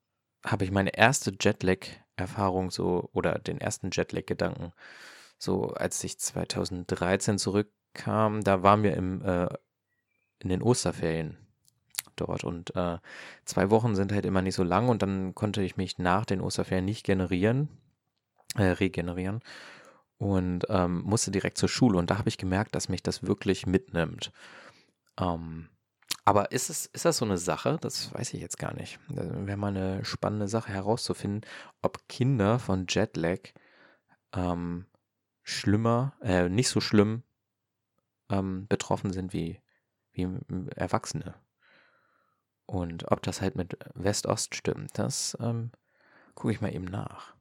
habe 0.46 0.63
ich 0.63 0.72
meine 0.72 0.96
erste 0.96 1.34
Jetlag-Erfahrung 1.38 2.72
so 2.72 3.10
oder 3.12 3.38
den 3.40 3.60
ersten 3.60 3.90
Jetlag-Gedanken 3.92 4.72
so, 5.38 5.74
als 5.74 6.01
ich 6.06 6.18
2013 6.18 7.38
zurückkam, 7.38 8.42
da 8.42 8.63
waren 8.63 8.84
wir 8.84 8.96
im, 8.96 9.22
äh, 9.25 9.50
in 10.40 10.48
den 10.48 10.62
Osterferien 10.62 11.36
dort 12.16 12.46
und 12.46 12.74
äh, 12.78 13.00
zwei 13.44 13.72
Wochen 13.72 13.94
sind 13.96 14.13
halt 14.13 14.25
immer 14.25 14.42
nicht 14.42 14.56
so 14.56 14.63
lang 14.63 14.88
und 14.88 15.01
dann 15.01 15.36
konnte 15.36 15.63
ich 15.63 15.75
mich 15.75 15.98
nach 15.98 16.24
den 16.24 16.40
Osterferien 16.40 16.86
nicht 16.86 17.06
generieren, 17.06 17.68
äh, 18.56 18.63
regenerieren 18.63 19.42
und 20.22 20.68
ähm, 20.70 21.01
musste 21.01 21.32
direkt 21.32 21.58
zur 21.58 21.68
Schule 21.68 21.98
und 21.98 22.12
da 22.12 22.20
habe 22.20 22.30
ich 22.30 22.38
gemerkt, 22.38 22.75
dass 22.75 22.90
mich 22.90 23.01
das 23.01 23.24
wirklich 23.24 23.66
mitnimmt. 23.66 24.32
Ähm, 25.20 25.68
aber 26.25 26.51
ist, 26.51 26.70
es, 26.70 26.86
ist 26.86 27.06
das 27.06 27.18
so 27.18 27.25
eine 27.25 27.40
Sache? 27.40 27.80
Das 27.82 28.13
weiß 28.13 28.36
ich 28.36 28.40
jetzt 28.40 28.60
gar 28.60 28.75
nicht. 28.75 29.00
Wäre 29.08 29.58
mal 29.58 29.75
eine 29.75 30.06
spannende 30.06 30.48
Sache 30.48 30.72
herauszufinden, 30.72 31.42
ob 31.82 32.08
Kinder 32.08 32.60
von 32.60 32.86
Jetlag 32.88 33.40
ähm, 34.32 34.86
schlimmer, 35.42 36.13
äh, 36.22 36.50
nicht 36.50 36.70
so 36.70 36.82
schlimm 36.82 37.24
ähm, 38.30 38.68
betroffen 38.68 39.12
sind 39.12 39.34
wie, 39.34 39.60
wie 40.12 40.28
Erwachsene. 40.75 41.34
Und 42.68 43.12
ob 43.12 43.24
das 43.24 43.42
halt 43.42 43.56
mit 43.56 43.75
West-Ost 43.96 44.54
stimmt, 44.54 45.00
das 45.00 45.36
ähm, 45.42 45.72
gucke 46.36 46.54
ich 46.54 46.62
mal 46.62 46.75
eben 46.75 46.86
nach. 46.86 47.34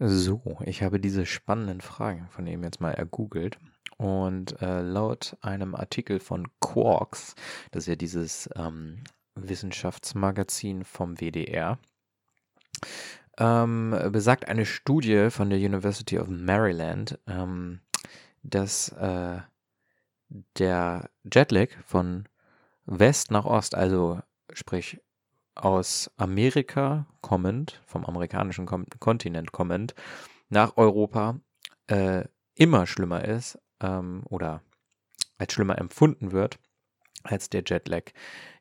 So, 0.00 0.58
ich 0.64 0.84
habe 0.84 1.00
diese 1.00 1.26
spannenden 1.26 1.80
Fragen 1.80 2.28
von 2.30 2.46
eben 2.46 2.62
jetzt 2.62 2.80
mal 2.80 2.94
ergoogelt 2.94 3.58
und 3.96 4.62
äh, 4.62 4.80
laut 4.80 5.36
einem 5.40 5.74
Artikel 5.74 6.20
von 6.20 6.46
Quarks, 6.60 7.34
das 7.72 7.82
ist 7.84 7.88
ja 7.88 7.96
dieses 7.96 8.48
ähm, 8.54 9.02
Wissenschaftsmagazin 9.34 10.84
vom 10.84 11.16
WDR, 11.20 11.80
ähm, 13.38 13.96
besagt 14.12 14.46
eine 14.46 14.66
Studie 14.66 15.30
von 15.30 15.50
der 15.50 15.58
University 15.58 16.18
of 16.20 16.28
Maryland, 16.28 17.18
ähm, 17.26 17.80
dass 18.44 18.90
äh, 18.90 19.40
der 20.58 21.10
Jetlag 21.24 21.70
von 21.84 22.28
West 22.86 23.32
nach 23.32 23.46
Ost, 23.46 23.74
also 23.74 24.20
sprich 24.52 25.00
aus 25.58 26.10
Amerika 26.16 27.06
kommend, 27.20 27.80
vom 27.86 28.04
amerikanischen 28.04 28.66
Kontinent 28.66 29.52
kommend, 29.52 29.94
nach 30.48 30.76
Europa 30.76 31.40
äh, 31.88 32.24
immer 32.54 32.86
schlimmer 32.86 33.24
ist 33.24 33.58
ähm, 33.80 34.22
oder 34.28 34.62
als 35.38 35.52
schlimmer 35.52 35.78
empfunden 35.78 36.32
wird 36.32 36.58
als 37.24 37.50
der 37.50 37.62
Jetlag 37.66 38.12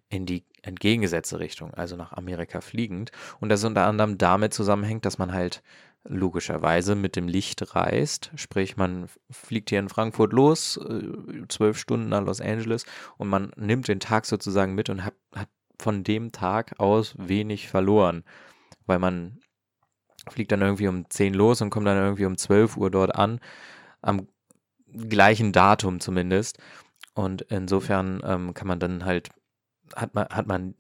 in 0.10 0.26
die 0.26 0.46
entgegengesetzte 0.62 1.40
Richtung, 1.40 1.74
also 1.74 1.96
nach 1.96 2.14
Amerika 2.14 2.62
fliegend. 2.62 3.12
Und 3.40 3.50
das 3.50 3.64
unter 3.64 3.86
anderem 3.86 4.18
damit 4.18 4.54
zusammenhängt, 4.54 5.06
dass 5.06 5.18
man 5.18 5.34
halt 5.34 5.64
logischerweise 6.04 6.96
mit 6.96 7.16
dem 7.16 7.28
Licht 7.28 7.76
reist. 7.76 8.32
Sprich, 8.36 8.78
man 8.78 9.10
fliegt 9.30 9.70
hier 9.70 9.80
in 9.80 9.90
Frankfurt 9.90 10.32
los, 10.32 10.78
äh, 10.78 11.48
zwölf 11.50 11.78
Stunden 11.78 12.10
nach 12.10 12.24
Los 12.24 12.40
Angeles 12.40 12.86
und 13.18 13.28
man 13.28 13.52
nimmt 13.58 13.88
den 13.90 14.00
Tag 14.00 14.26
sozusagen 14.26 14.74
mit 14.76 14.90
und 14.90 15.04
hat, 15.04 15.16
hat 15.36 15.50
von 15.80 16.04
dem 16.04 16.32
Tag 16.32 16.80
aus 16.80 17.16
wenig 17.18 17.68
verloren, 17.68 18.24
weil 18.86 19.00
man 19.00 19.40
fliegt 20.30 20.52
dann 20.52 20.62
irgendwie 20.62 20.88
um 20.88 21.10
10 21.10 21.34
los 21.34 21.62
und 21.62 21.70
kommt 21.70 21.88
dann 21.88 21.98
irgendwie 21.98 22.26
um 22.26 22.38
12 22.38 22.78
Uhr 22.78 22.92
dort 22.92 23.16
an, 23.16 23.40
am 24.02 24.28
gleichen 24.92 25.52
Datum 25.52 26.00
zumindest. 26.00 26.58
Und 27.14 27.44
insofern 27.44 28.22
ähm, 28.24 28.54
kann 28.54 28.68
man 28.68 28.80
dann 28.80 29.06
halt, 29.06 29.30
hat 29.96 30.14
man, 30.14 30.28
hat 30.30 30.48
man 30.48 30.76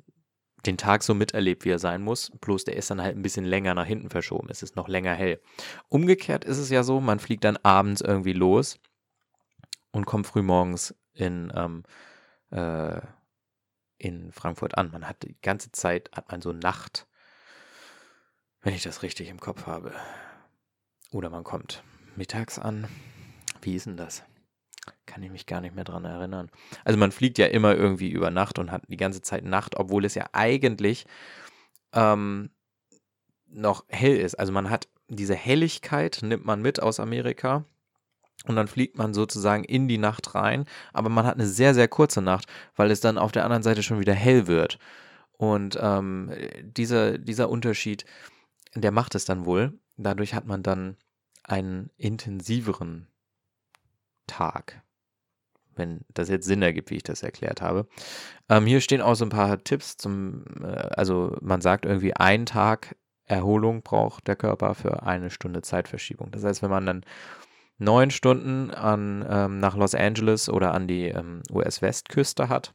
den 0.65 0.77
Tag 0.77 1.03
so 1.03 1.13
miterlebt, 1.13 1.65
wie 1.65 1.69
er 1.69 1.79
sein 1.79 2.01
muss, 2.01 2.31
bloß 2.41 2.65
der 2.65 2.75
ist 2.75 2.91
dann 2.91 3.01
halt 3.01 3.15
ein 3.15 3.21
bisschen 3.21 3.45
länger 3.45 3.73
nach 3.73 3.85
hinten 3.85 4.09
verschoben, 4.09 4.49
es 4.49 4.63
ist 4.63 4.75
noch 4.75 4.87
länger 4.87 5.13
hell. 5.13 5.39
Umgekehrt 5.87 6.43
ist 6.43 6.57
es 6.57 6.69
ja 6.69 6.83
so, 6.83 6.99
man 6.99 7.19
fliegt 7.19 7.43
dann 7.43 7.57
abends 7.57 8.01
irgendwie 8.01 8.33
los 8.33 8.79
und 9.91 10.05
kommt 10.05 10.27
früh 10.27 10.41
morgens 10.41 10.93
in, 11.13 11.51
ähm, 11.55 11.83
äh, 12.51 13.01
in 13.97 14.31
Frankfurt 14.31 14.77
an. 14.77 14.91
Man 14.91 15.07
hat 15.07 15.23
die 15.23 15.35
ganze 15.41 15.71
Zeit, 15.71 16.09
hat 16.13 16.31
man 16.31 16.41
so 16.41 16.51
Nacht, 16.51 17.07
wenn 18.61 18.73
ich 18.73 18.83
das 18.83 19.03
richtig 19.03 19.29
im 19.29 19.39
Kopf 19.39 19.65
habe. 19.65 19.93
Oder 21.11 21.29
man 21.29 21.43
kommt 21.43 21.83
mittags 22.15 22.59
an. 22.59 22.87
Wie 23.61 23.75
ist 23.75 23.85
denn 23.85 23.97
das? 23.97 24.23
Kann 25.05 25.23
ich 25.23 25.31
mich 25.31 25.45
gar 25.45 25.61
nicht 25.61 25.75
mehr 25.75 25.83
dran 25.83 26.05
erinnern. 26.05 26.49
Also 26.83 26.97
man 26.97 27.11
fliegt 27.11 27.37
ja 27.37 27.47
immer 27.47 27.75
irgendwie 27.75 28.09
über 28.09 28.31
Nacht 28.31 28.59
und 28.59 28.71
hat 28.71 28.83
die 28.87 28.97
ganze 28.97 29.21
Zeit 29.21 29.43
Nacht, 29.43 29.75
obwohl 29.75 30.05
es 30.05 30.15
ja 30.15 30.27
eigentlich 30.33 31.05
ähm, 31.93 32.49
noch 33.47 33.85
hell 33.89 34.17
ist. 34.17 34.35
Also 34.35 34.51
man 34.51 34.69
hat 34.69 34.87
diese 35.07 35.35
Helligkeit, 35.35 36.19
nimmt 36.21 36.45
man 36.45 36.61
mit 36.61 36.81
aus 36.81 36.99
Amerika 36.99 37.65
und 38.45 38.55
dann 38.55 38.67
fliegt 38.67 38.97
man 38.97 39.13
sozusagen 39.13 39.63
in 39.63 39.87
die 39.87 39.97
Nacht 39.97 40.35
rein, 40.35 40.65
aber 40.93 41.09
man 41.09 41.25
hat 41.25 41.35
eine 41.35 41.47
sehr, 41.47 41.73
sehr 41.73 41.87
kurze 41.87 42.21
Nacht, 42.21 42.47
weil 42.75 42.91
es 42.91 43.01
dann 43.01 43.17
auf 43.17 43.31
der 43.31 43.43
anderen 43.43 43.63
Seite 43.63 43.83
schon 43.83 43.99
wieder 43.99 44.13
hell 44.13 44.47
wird. 44.47 44.77
Und 45.37 45.77
ähm, 45.81 46.31
dieser, 46.63 47.17
dieser 47.17 47.49
Unterschied, 47.49 48.05
der 48.75 48.91
macht 48.91 49.15
es 49.15 49.25
dann 49.25 49.45
wohl. 49.45 49.77
Dadurch 49.97 50.33
hat 50.33 50.45
man 50.45 50.63
dann 50.63 50.97
einen 51.43 51.89
intensiveren 51.97 53.07
Tag. 54.27 54.81
Wenn 55.75 56.01
das 56.13 56.29
jetzt 56.29 56.47
Sinn 56.47 56.61
ergibt, 56.63 56.89
wie 56.89 56.95
ich 56.95 57.03
das 57.03 57.21
erklärt 57.21 57.61
habe. 57.61 57.87
Ähm, 58.49 58.65
hier 58.65 58.81
stehen 58.81 59.01
auch 59.01 59.15
so 59.15 59.25
ein 59.25 59.29
paar 59.29 59.63
Tipps 59.63 59.97
zum, 59.97 60.43
äh, 60.61 60.65
also 60.65 61.37
man 61.41 61.61
sagt 61.61 61.85
irgendwie, 61.85 62.15
ein 62.15 62.45
Tag 62.45 62.95
Erholung 63.25 63.83
braucht 63.83 64.27
der 64.27 64.35
Körper 64.35 64.73
für 64.73 65.03
eine 65.03 65.29
Stunde 65.29 65.61
Zeitverschiebung. 65.61 66.31
Das 66.31 66.43
heißt, 66.43 66.63
wenn 66.63 66.69
man 66.69 66.85
dann 66.85 67.03
neun 67.77 68.11
Stunden 68.11 68.71
an, 68.71 69.25
ähm, 69.29 69.59
nach 69.59 69.75
Los 69.75 69.95
Angeles 69.95 70.49
oder 70.49 70.73
an 70.73 70.87
die 70.87 71.05
ähm, 71.05 71.43
US-Westküste 71.51 72.49
hat, 72.49 72.73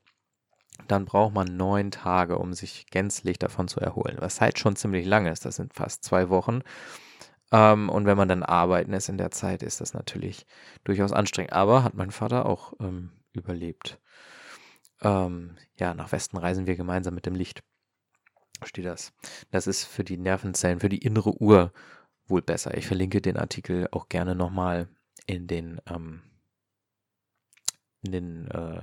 dann 0.88 1.04
braucht 1.04 1.34
man 1.34 1.56
neun 1.56 1.90
Tage, 1.90 2.38
um 2.38 2.52
sich 2.52 2.86
gänzlich 2.86 3.38
davon 3.38 3.68
zu 3.68 3.80
erholen. 3.80 4.16
Was 4.18 4.40
halt 4.40 4.58
schon 4.58 4.76
ziemlich 4.76 5.06
lang 5.06 5.26
ist, 5.26 5.44
das 5.44 5.56
sind 5.56 5.74
fast 5.74 6.04
zwei 6.04 6.28
Wochen. 6.28 6.60
Ähm, 7.52 7.88
und 7.88 8.06
wenn 8.06 8.16
man 8.16 8.28
dann 8.28 8.42
arbeiten 8.42 8.92
ist 8.92 9.08
in 9.08 9.18
der 9.18 9.30
Zeit, 9.30 9.62
ist 9.62 9.80
das 9.80 9.94
natürlich 9.94 10.46
durchaus 10.84 11.12
anstrengend. 11.12 11.52
Aber 11.52 11.84
hat 11.84 11.94
mein 11.94 12.10
Vater 12.10 12.46
auch 12.46 12.72
ähm, 12.80 13.12
überlebt. 13.32 14.00
Ähm, 15.02 15.56
ja, 15.78 15.94
nach 15.94 16.12
Westen 16.12 16.38
reisen 16.38 16.66
wir 16.66 16.76
gemeinsam 16.76 17.14
mit 17.14 17.26
dem 17.26 17.34
Licht. 17.34 17.62
Steht 18.64 18.86
das. 18.86 19.12
Das 19.50 19.66
ist 19.66 19.84
für 19.84 20.04
die 20.04 20.16
Nervenzellen, 20.16 20.80
für 20.80 20.88
die 20.88 21.04
innere 21.04 21.40
Uhr 21.40 21.72
wohl 22.32 22.42
besser. 22.42 22.76
Ich 22.76 22.86
verlinke 22.86 23.20
den 23.20 23.36
Artikel 23.36 23.88
auch 23.92 24.08
gerne 24.08 24.34
nochmal 24.34 24.88
in 25.26 25.46
den, 25.46 25.80
ähm, 25.86 26.22
in 28.02 28.12
den 28.12 28.50
äh, 28.50 28.82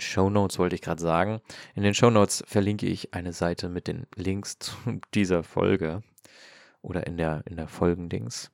Show 0.00 0.30
Notes 0.30 0.58
wollte 0.58 0.74
ich 0.74 0.82
gerade 0.82 1.02
sagen. 1.02 1.40
In 1.74 1.82
den 1.82 1.94
Show 1.94 2.10
Notes 2.10 2.44
verlinke 2.46 2.86
ich 2.86 3.14
eine 3.14 3.32
Seite 3.32 3.68
mit 3.68 3.88
den 3.88 4.06
Links 4.14 4.58
zu 4.60 4.74
dieser 5.14 5.42
Folge 5.42 6.02
oder 6.82 7.06
in 7.06 7.16
der, 7.16 7.42
in 7.46 7.56
der 7.56 7.68
Folgendings. 7.68 8.50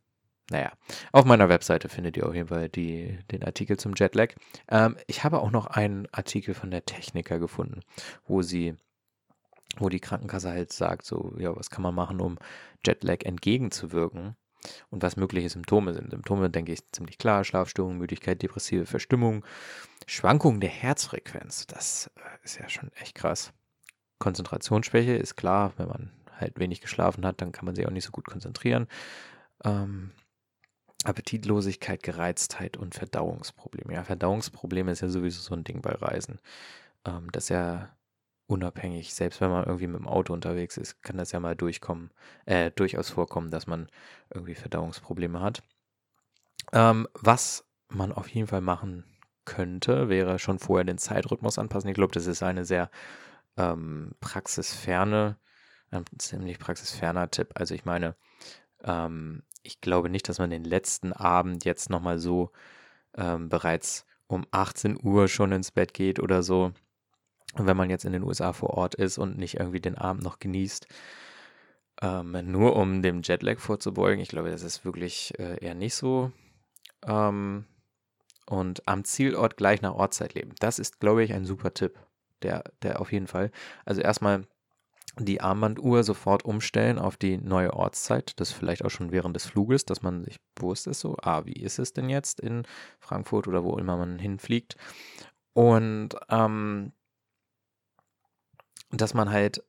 Naja, 0.51 0.73
auf 1.13 1.27
meiner 1.27 1.51
Webseite 1.51 1.91
findet 1.91 2.17
ihr 2.17 2.27
auf 2.27 2.35
jeden 2.35 2.49
Fall 2.49 2.71
die, 2.71 3.19
den 3.31 3.45
Artikel 3.45 3.77
zum 3.77 3.93
Jetlag. 3.95 4.35
Ähm, 4.71 4.97
ich 5.07 5.23
habe 5.23 5.41
auch 5.41 5.51
noch 5.51 5.67
einen 5.67 6.09
Artikel 6.11 6.55
von 6.55 6.71
der 6.71 6.87
Techniker 6.87 7.39
gefunden, 7.39 7.81
wo 8.27 8.41
sie, 8.41 8.75
wo 9.81 9.89
die 9.89 10.01
Krankenkasse 10.01 10.51
halt 10.51 10.73
sagt, 10.73 11.05
so, 11.07 11.35
ja, 11.39 11.55
was 11.57 11.71
kann 11.71 11.83
man 11.83 11.95
machen, 11.95 12.21
um 12.21 12.39
Jetlag 12.85 13.25
entgegenzuwirken 13.25 14.37
und 14.91 15.03
was 15.03 15.17
mögliche 15.17 15.49
Symptome 15.49 15.95
sind. 15.95 16.11
Symptome, 16.11 16.51
denke 16.51 16.73
ich, 16.73 16.87
ziemlich 16.93 17.19
klar, 17.19 17.45
Schlafstörungen, 17.45 17.99
Müdigkeit, 17.99 18.43
depressive 18.43 18.87
Verstimmung, 18.87 19.45
Schwankungen 20.07 20.61
der 20.61 20.71
Herzfrequenz, 20.71 21.67
das 21.67 22.11
äh, 22.17 22.45
ist 22.45 22.59
ja 22.59 22.69
schon 22.69 22.91
echt 22.93 23.15
krass. 23.15 23.53
Konzentrationsschwäche 24.19 25.15
ist 25.15 25.37
klar, 25.37 25.73
wenn 25.77 25.89
man 25.89 26.13
halt 26.37 26.59
wenig 26.59 26.81
geschlafen 26.81 27.25
hat, 27.25 27.41
dann 27.41 27.53
kann 27.53 27.65
man 27.65 27.75
sich 27.75 27.87
auch 27.87 27.91
nicht 27.91 28.05
so 28.05 28.11
gut 28.11 28.27
konzentrieren. 28.27 28.89
Ähm, 29.65 30.13
Appetitlosigkeit, 31.05 32.03
Gereiztheit 32.03 32.77
und 32.77 32.95
Verdauungsprobleme. 32.95 33.95
Ja, 33.95 34.05
Verdauungsprobleme 34.05 34.91
ist 34.91 35.01
ja 35.01 35.09
sowieso 35.09 35.41
so 35.41 35.55
ein 35.55 35.65
Ding 35.65 35.81
bei 35.81 35.93
Reisen. 35.93 36.41
Ähm, 37.05 37.31
das 37.33 37.45
ist 37.45 37.51
ja 37.51 37.91
unabhängig, 38.49 39.15
selbst 39.15 39.41
wenn 39.41 39.51
man 39.51 39.65
irgendwie 39.65 39.87
mit 39.87 40.01
dem 40.01 40.09
Auto 40.09 40.33
unterwegs 40.33 40.77
ist, 40.77 41.03
kann 41.03 41.19
das 41.19 41.33
ja 41.33 41.39
mal 41.39 41.55
durchkommen, 41.55 42.11
äh, 42.47 42.71
durchaus 42.73 43.11
vorkommen, 43.11 43.51
dass 43.51 43.67
man 43.67 43.89
irgendwie 44.35 44.55
Verdauungsprobleme 44.55 45.41
hat. 45.41 45.63
Ähm, 46.73 47.07
was 47.15 47.65
man 47.89 48.11
auf 48.11 48.29
jeden 48.29 48.49
Fall 48.49 48.63
machen 48.63 49.05
könnte, 49.45 50.09
wäre 50.09 50.39
schon 50.39 50.59
vorher 50.59 50.85
den 50.85 50.99
Zeitrhythmus 50.99 51.59
anpassen. 51.59 51.89
Ich 51.89 51.95
glaube, 51.95 52.13
das 52.13 52.27
ist 52.27 52.43
eine 52.43 52.65
sehr 52.65 52.91
ähm, 53.57 54.13
praxisferne, 54.21 55.37
ein 55.91 56.05
ziemlich 56.19 56.59
praxisferner 56.59 57.31
Tipp. 57.31 57.51
Also 57.55 57.75
ich 57.75 57.85
meine, 57.85 58.17
ähm, 58.83 59.43
ich 59.63 59.81
glaube 59.81 60.09
nicht, 60.09 60.29
dass 60.29 60.39
man 60.39 60.51
den 60.51 60.65
letzten 60.65 61.13
Abend 61.13 61.65
jetzt 61.65 61.91
nochmal 61.91 62.19
so 62.19 62.51
ähm, 63.15 63.49
bereits 63.51 64.07
um 64.27 64.47
18 64.51 64.99
Uhr 65.03 65.29
schon 65.29 65.53
ins 65.53 65.71
Bett 65.71 65.93
geht 65.93 66.21
oder 66.21 66.43
so. 66.43 66.73
Wenn 67.55 67.77
man 67.77 67.91
jetzt 67.91 68.05
in 68.05 68.13
den 68.13 68.23
USA 68.23 68.53
vor 68.53 68.71
Ort 68.71 68.95
ist 68.95 69.19
und 69.19 69.39
nicht 69.39 69.55
irgendwie 69.55 69.81
den 69.81 69.97
Abend 69.97 70.23
noch 70.23 70.39
genießt, 70.39 70.87
ähm, 72.03 72.37
nur 72.51 72.77
um 72.77 73.03
dem 73.03 73.23
Jetlag 73.23 73.59
vorzubeugen. 73.59 74.21
Ich 74.21 74.29
glaube, 74.29 74.51
das 74.51 74.63
ist 74.63 74.85
wirklich 74.85 75.39
äh, 75.39 75.65
eher 75.65 75.75
nicht 75.75 75.95
so. 75.95 76.33
Ähm, 77.07 77.65
und 78.47 78.87
am 78.89 79.05
Zielort 79.05 79.57
gleich 79.57 79.83
nach 79.83 79.95
Ortszeit 79.95 80.35
leben. 80.35 80.55
Das 80.59 80.79
ist, 80.79 81.01
glaube 81.01 81.25
ich, 81.25 81.33
ein 81.35 81.45
super 81.45 81.75
Tipp. 81.75 81.99
Der, 82.43 82.63
der 82.83 83.01
auf 83.01 83.13
jeden 83.13 83.27
Fall. 83.27 83.51
Also 83.85 84.01
erstmal 84.01 84.47
die 85.19 85.41
Armbanduhr 85.41 86.05
sofort 86.05 86.45
umstellen 86.45 87.01
auf 87.01 87.17
die 87.17 87.37
neue 87.37 87.73
Ortszeit. 87.73 88.39
Das 88.39 88.53
vielleicht 88.53 88.85
auch 88.85 88.91
schon 88.91 89.11
während 89.11 89.35
des 89.35 89.47
Fluges, 89.47 89.85
dass 89.85 90.03
man 90.03 90.25
sich 90.25 90.39
bewusst 90.55 90.87
ist, 90.87 91.01
so, 91.01 91.17
ah, 91.21 91.45
wie 91.47 91.61
ist 91.61 91.81
es 91.81 91.93
denn 91.93 92.09
jetzt 92.09 92.39
in 92.39 92.63
Frankfurt 93.01 93.49
oder 93.49 93.65
wo 93.65 93.77
immer 93.77 93.97
man 93.97 94.21
hinfliegt? 94.21 94.77
Und 95.53 96.11
ähm, 96.29 96.93
dass 98.91 99.15
man 99.15 99.31
halt, 99.31 99.63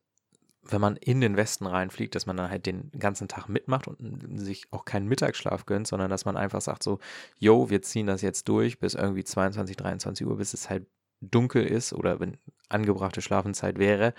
wenn 0.63 0.81
man 0.81 0.95
in 0.97 1.21
den 1.21 1.37
Westen 1.37 1.65
reinfliegt, 1.65 2.15
dass 2.15 2.25
man 2.25 2.37
dann 2.37 2.49
halt 2.49 2.65
den 2.65 2.91
ganzen 2.97 3.27
Tag 3.27 3.47
mitmacht 3.49 3.87
und 3.87 4.39
sich 4.39 4.65
auch 4.71 4.85
keinen 4.85 5.07
Mittagsschlaf 5.07 5.65
gönnt, 5.65 5.87
sondern 5.87 6.09
dass 6.09 6.25
man 6.25 6.37
einfach 6.37 6.61
sagt 6.61 6.83
so, 6.83 6.99
yo, 7.37 7.69
wir 7.69 7.81
ziehen 7.81 8.07
das 8.07 8.21
jetzt 8.21 8.47
durch 8.47 8.79
bis 8.79 8.93
irgendwie 8.93 9.23
22, 9.23 9.75
23 9.75 10.27
Uhr, 10.27 10.37
bis 10.37 10.53
es 10.53 10.69
halt 10.69 10.85
dunkel 11.21 11.65
ist 11.65 11.91
oder 11.91 12.19
wenn 12.19 12.37
angebrachte 12.69 13.21
Schlafenszeit 13.21 13.77
wäre 13.77 14.13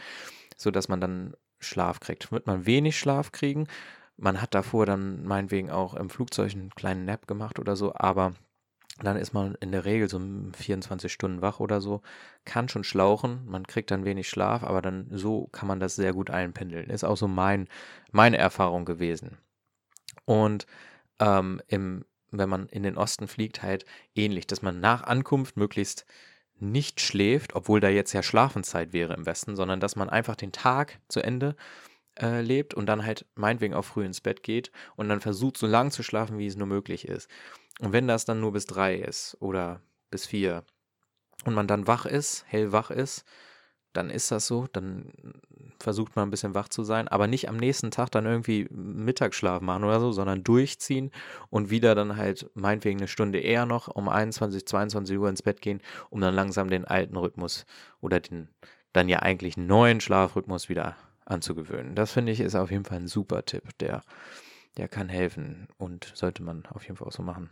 sodass 0.61 0.89
man 0.89 1.01
dann 1.01 1.35
Schlaf 1.59 2.01
kriegt. 2.01 2.31
Wird 2.31 2.47
man 2.47 2.67
wenig 2.67 2.99
Schlaf 2.99 3.33
kriegen, 3.33 3.67
man 4.17 4.43
hat 4.43 4.55
davor 4.55 4.87
dann 4.87 5.25
meinetwegen 5.25 5.71
auch 5.71 5.95
im 5.95 6.11
Flugzeug 6.11 6.53
einen 6.53 6.71
kleinen 6.71 7.07
Nap 7.07 7.27
gemacht 7.27 7.59
oder 7.59 7.75
so, 7.75 7.95
aber 7.95 8.35
dann 9.07 9.17
ist 9.17 9.33
man 9.33 9.55
in 9.57 9.73
der 9.73 9.85
Regel 9.85 10.09
so 10.09 10.21
24 10.57 11.13
Stunden 11.13 11.43
wach 11.43 11.61
oder 11.61 11.81
so, 11.81 12.03
kann 12.45 12.69
schon 12.69 12.85
schlauchen, 12.85 13.45
man 13.47 13.67
kriegt 13.67 13.91
dann 13.91 14.05
wenig 14.05 14.29
Schlaf, 14.29 14.63
aber 14.63 14.83
dann 14.83 15.07
so 15.11 15.49
kann 15.49 15.69
man 15.69 15.81
das 15.81 15.97
sehr 15.97 16.13
gut 16.13 16.31
einpendeln. 16.31 16.91
Ist 16.91 17.05
auch 17.05 17.17
so 17.17 17.29
mein, 17.29 17.69
meine 18.13 18.39
Erfahrung 18.39 18.85
gewesen. 18.85 19.39
Und 20.25 20.67
ähm, 21.19 21.61
im, 21.69 22.05
wenn 22.31 22.49
man 22.49 22.67
in 22.69 22.83
den 22.83 22.97
Osten 22.97 23.29
fliegt, 23.29 23.63
halt 23.63 23.85
ähnlich, 24.15 24.47
dass 24.47 24.63
man 24.63 24.81
nach 24.81 25.03
Ankunft 25.03 25.57
möglichst 25.57 26.07
nicht 26.59 27.01
schläft, 27.01 27.55
obwohl 27.55 27.81
da 27.81 27.89
jetzt 27.89 28.13
ja 28.13 28.23
Schlafenszeit 28.23 28.93
wäre 28.93 29.15
im 29.15 29.27
Westen, 29.27 29.57
sondern 29.57 29.81
dass 29.81 29.97
man 29.97 30.11
einfach 30.11 30.37
den 30.37 30.53
Tag 30.53 31.01
zu 31.09 31.21
Ende 31.21 31.51
äh, 31.51 31.90
lebt 32.21 32.75
und 32.75 32.87
dann 32.87 33.05
halt 33.05 33.27
meinetwegen 33.35 33.75
auch 33.75 33.85
früh 33.85 34.05
ins 34.05 34.21
Bett 34.21 34.43
geht 34.43 34.71
und 34.97 35.09
dann 35.09 35.21
versucht, 35.21 35.57
so 35.57 35.67
lang 35.67 35.91
zu 35.91 36.03
schlafen, 36.03 36.39
wie 36.39 36.47
es 36.47 36.57
nur 36.57 36.67
möglich 36.67 37.09
ist. 37.09 37.29
Und 37.81 37.93
wenn 37.93 38.07
das 38.07 38.25
dann 38.25 38.41
nur 38.41 38.53
bis 38.53 38.67
drei 38.67 38.97
ist 38.97 39.37
oder 39.41 39.81
bis 40.11 40.27
vier 40.27 40.65
und 41.45 41.55
man 41.55 41.67
dann 41.67 41.87
wach 41.87 42.07
ist, 42.07 42.45
hellwach 42.47 42.91
ist, 42.91 43.25
dann 43.93 44.11
ist 44.11 44.31
das 44.31 44.47
so, 44.47 44.69
dann 44.73 45.13
versucht 45.81 46.15
man 46.15 46.29
ein 46.29 46.31
bisschen 46.31 46.55
wach 46.55 46.69
zu 46.69 46.85
sein, 46.85 47.09
aber 47.09 47.27
nicht 47.27 47.49
am 47.49 47.57
nächsten 47.57 47.91
Tag 47.91 48.11
dann 48.11 48.27
irgendwie 48.27 48.69
Mittagsschlaf 48.71 49.63
machen 49.63 49.83
oder 49.83 49.99
so, 49.99 50.13
sondern 50.13 50.45
durchziehen 50.45 51.11
und 51.49 51.71
wieder 51.71 51.95
dann 51.95 52.17
halt 52.17 52.51
meinetwegen 52.55 53.01
eine 53.01 53.09
Stunde 53.09 53.41
eher 53.41 53.67
noch 53.67 53.89
um 53.89 54.09
21, 54.09 54.67
22 54.67 55.19
Uhr 55.19 55.29
ins 55.29 55.43
Bett 55.43 55.61
gehen, 55.61 55.81
um 56.11 56.21
dann 56.21 56.35
langsam 56.35 56.71
den 56.71 56.85
alten 56.85 57.17
Rhythmus 57.17 57.67
oder 58.01 58.21
den 58.21 58.49
dann 58.93 59.09
ja 59.09 59.21
eigentlich 59.21 59.57
neuen 59.57 60.01
Schlafrhythmus 60.01 60.69
wieder 60.69 60.97
anzugewöhnen. 61.31 61.95
Das 61.95 62.13
finde 62.13 62.33
ich 62.33 62.41
ist 62.41 62.55
auf 62.55 62.71
jeden 62.71 62.85
Fall 62.85 62.99
ein 62.99 63.09
super 63.09 63.45
Tipp, 63.45 63.77
der, 63.79 64.03
der 64.77 64.89
kann 64.89 65.09
helfen 65.09 65.69
und 65.79 66.13
sollte 66.15 66.43
man 66.43 66.67
auf 66.67 66.85
jeden 66.85 66.97
Fall 66.97 67.09
auch 67.09 67.13
so 67.13 67.23
machen. 67.23 67.51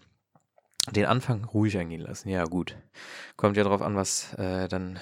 Den 0.91 1.07
Anfang 1.07 1.45
ruhig 1.45 1.79
angehen 1.79 2.01
lassen, 2.01 2.29
ja 2.29 2.45
gut. 2.45 2.77
Kommt 3.37 3.57
ja 3.57 3.64
drauf 3.64 3.83
an, 3.83 3.97
was 3.97 4.33
äh, 4.35 4.69
dann 4.69 4.99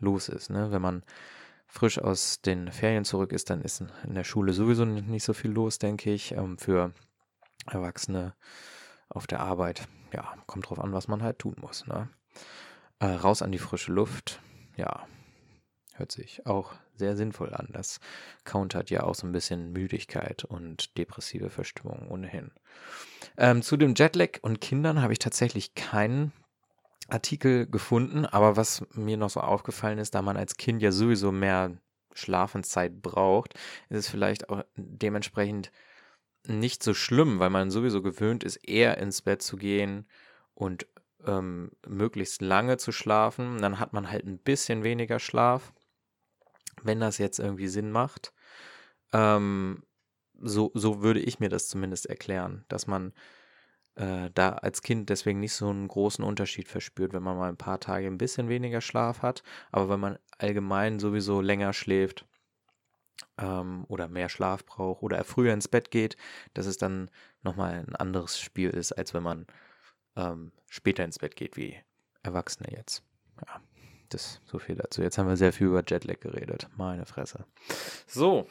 los 0.00 0.28
ist. 0.28 0.50
Ne? 0.50 0.70
Wenn 0.70 0.80
man 0.82 1.02
frisch 1.66 1.98
aus 1.98 2.40
den 2.40 2.72
Ferien 2.72 3.04
zurück 3.04 3.32
ist, 3.32 3.50
dann 3.50 3.60
ist 3.60 3.82
in 4.04 4.14
der 4.14 4.24
Schule 4.24 4.52
sowieso 4.52 4.84
nicht 4.84 5.24
so 5.24 5.34
viel 5.34 5.50
los, 5.50 5.78
denke 5.78 6.10
ich. 6.10 6.32
Ähm, 6.32 6.56
für 6.58 6.92
Erwachsene 7.66 8.34
auf 9.08 9.26
der 9.26 9.40
Arbeit, 9.40 9.86
ja, 10.12 10.34
kommt 10.46 10.68
drauf 10.68 10.78
an, 10.78 10.92
was 10.92 11.08
man 11.08 11.22
halt 11.22 11.38
tun 11.38 11.56
muss. 11.60 11.86
Ne? 11.86 12.08
Äh, 12.98 13.06
raus 13.06 13.42
an 13.42 13.52
die 13.52 13.58
frische 13.58 13.92
Luft, 13.92 14.40
ja, 14.76 15.06
hört 15.98 16.12
sich 16.12 16.46
auch 16.46 16.74
sehr 16.96 17.16
sinnvoll 17.16 17.52
an. 17.54 17.68
Das 17.72 18.00
countert 18.44 18.90
ja 18.90 19.02
auch 19.02 19.14
so 19.14 19.26
ein 19.26 19.32
bisschen 19.32 19.72
Müdigkeit 19.72 20.44
und 20.44 20.96
depressive 20.98 21.50
Verstimmung 21.50 22.08
ohnehin. 22.08 22.50
Ähm, 23.36 23.62
zu 23.62 23.76
dem 23.76 23.94
Jetlag 23.94 24.38
und 24.42 24.60
Kindern 24.60 25.02
habe 25.02 25.12
ich 25.12 25.18
tatsächlich 25.18 25.74
keinen 25.74 26.32
Artikel 27.08 27.66
gefunden, 27.66 28.26
aber 28.26 28.56
was 28.56 28.84
mir 28.92 29.16
noch 29.16 29.30
so 29.30 29.40
aufgefallen 29.40 29.98
ist, 29.98 30.14
da 30.14 30.22
man 30.22 30.36
als 30.36 30.56
Kind 30.56 30.82
ja 30.82 30.90
sowieso 30.90 31.30
mehr 31.32 31.76
Schlafenszeit 32.14 33.02
braucht, 33.02 33.54
ist 33.88 33.98
es 33.98 34.08
vielleicht 34.08 34.48
auch 34.48 34.64
dementsprechend 34.76 35.70
nicht 36.46 36.82
so 36.82 36.94
schlimm, 36.94 37.38
weil 37.38 37.50
man 37.50 37.70
sowieso 37.70 38.02
gewöhnt 38.02 38.44
ist, 38.44 38.56
eher 38.56 38.98
ins 38.98 39.22
Bett 39.22 39.42
zu 39.42 39.56
gehen 39.56 40.06
und 40.54 40.86
ähm, 41.26 41.72
möglichst 41.86 42.40
lange 42.40 42.76
zu 42.78 42.92
schlafen. 42.92 43.58
Dann 43.58 43.78
hat 43.78 43.92
man 43.92 44.10
halt 44.10 44.24
ein 44.24 44.38
bisschen 44.38 44.84
weniger 44.84 45.18
Schlaf, 45.18 45.72
wenn 46.86 47.00
das 47.00 47.18
jetzt 47.18 47.38
irgendwie 47.38 47.68
Sinn 47.68 47.90
macht. 47.90 48.32
Ähm, 49.12 49.82
so, 50.40 50.70
so 50.74 51.02
würde 51.02 51.20
ich 51.20 51.40
mir 51.40 51.48
das 51.48 51.68
zumindest 51.68 52.06
erklären, 52.06 52.64
dass 52.68 52.86
man 52.86 53.12
äh, 53.96 54.30
da 54.34 54.50
als 54.50 54.82
Kind 54.82 55.08
deswegen 55.08 55.40
nicht 55.40 55.54
so 55.54 55.68
einen 55.68 55.88
großen 55.88 56.24
Unterschied 56.24 56.68
verspürt, 56.68 57.12
wenn 57.12 57.22
man 57.22 57.36
mal 57.36 57.48
ein 57.48 57.56
paar 57.56 57.80
Tage 57.80 58.06
ein 58.06 58.18
bisschen 58.18 58.48
weniger 58.48 58.80
Schlaf 58.80 59.22
hat, 59.22 59.42
aber 59.72 59.88
wenn 59.88 60.00
man 60.00 60.18
allgemein 60.38 60.98
sowieso 60.98 61.40
länger 61.40 61.72
schläft 61.72 62.26
ähm, 63.38 63.84
oder 63.88 64.08
mehr 64.08 64.28
Schlaf 64.28 64.64
braucht 64.66 65.02
oder 65.02 65.24
früher 65.24 65.54
ins 65.54 65.68
Bett 65.68 65.90
geht, 65.90 66.16
dass 66.54 66.66
es 66.66 66.76
dann 66.76 67.10
nochmal 67.42 67.84
ein 67.86 67.96
anderes 67.96 68.38
Spiel 68.38 68.70
ist, 68.70 68.92
als 68.92 69.14
wenn 69.14 69.22
man 69.22 69.46
ähm, 70.16 70.52
später 70.68 71.04
ins 71.04 71.18
Bett 71.18 71.36
geht, 71.36 71.56
wie 71.56 71.76
Erwachsene 72.22 72.70
jetzt. 72.72 73.02
Ja, 73.46 73.60
das 74.08 74.40
so 74.44 74.58
viel 74.58 74.76
dazu. 74.76 75.02
Jetzt 75.02 75.18
haben 75.18 75.28
wir 75.28 75.36
sehr 75.36 75.52
viel 75.52 75.68
über 75.68 75.82
Jetlag 75.86 76.20
geredet. 76.20 76.68
Meine 76.76 77.06
Fresse. 77.06 77.44
So, 78.06 78.46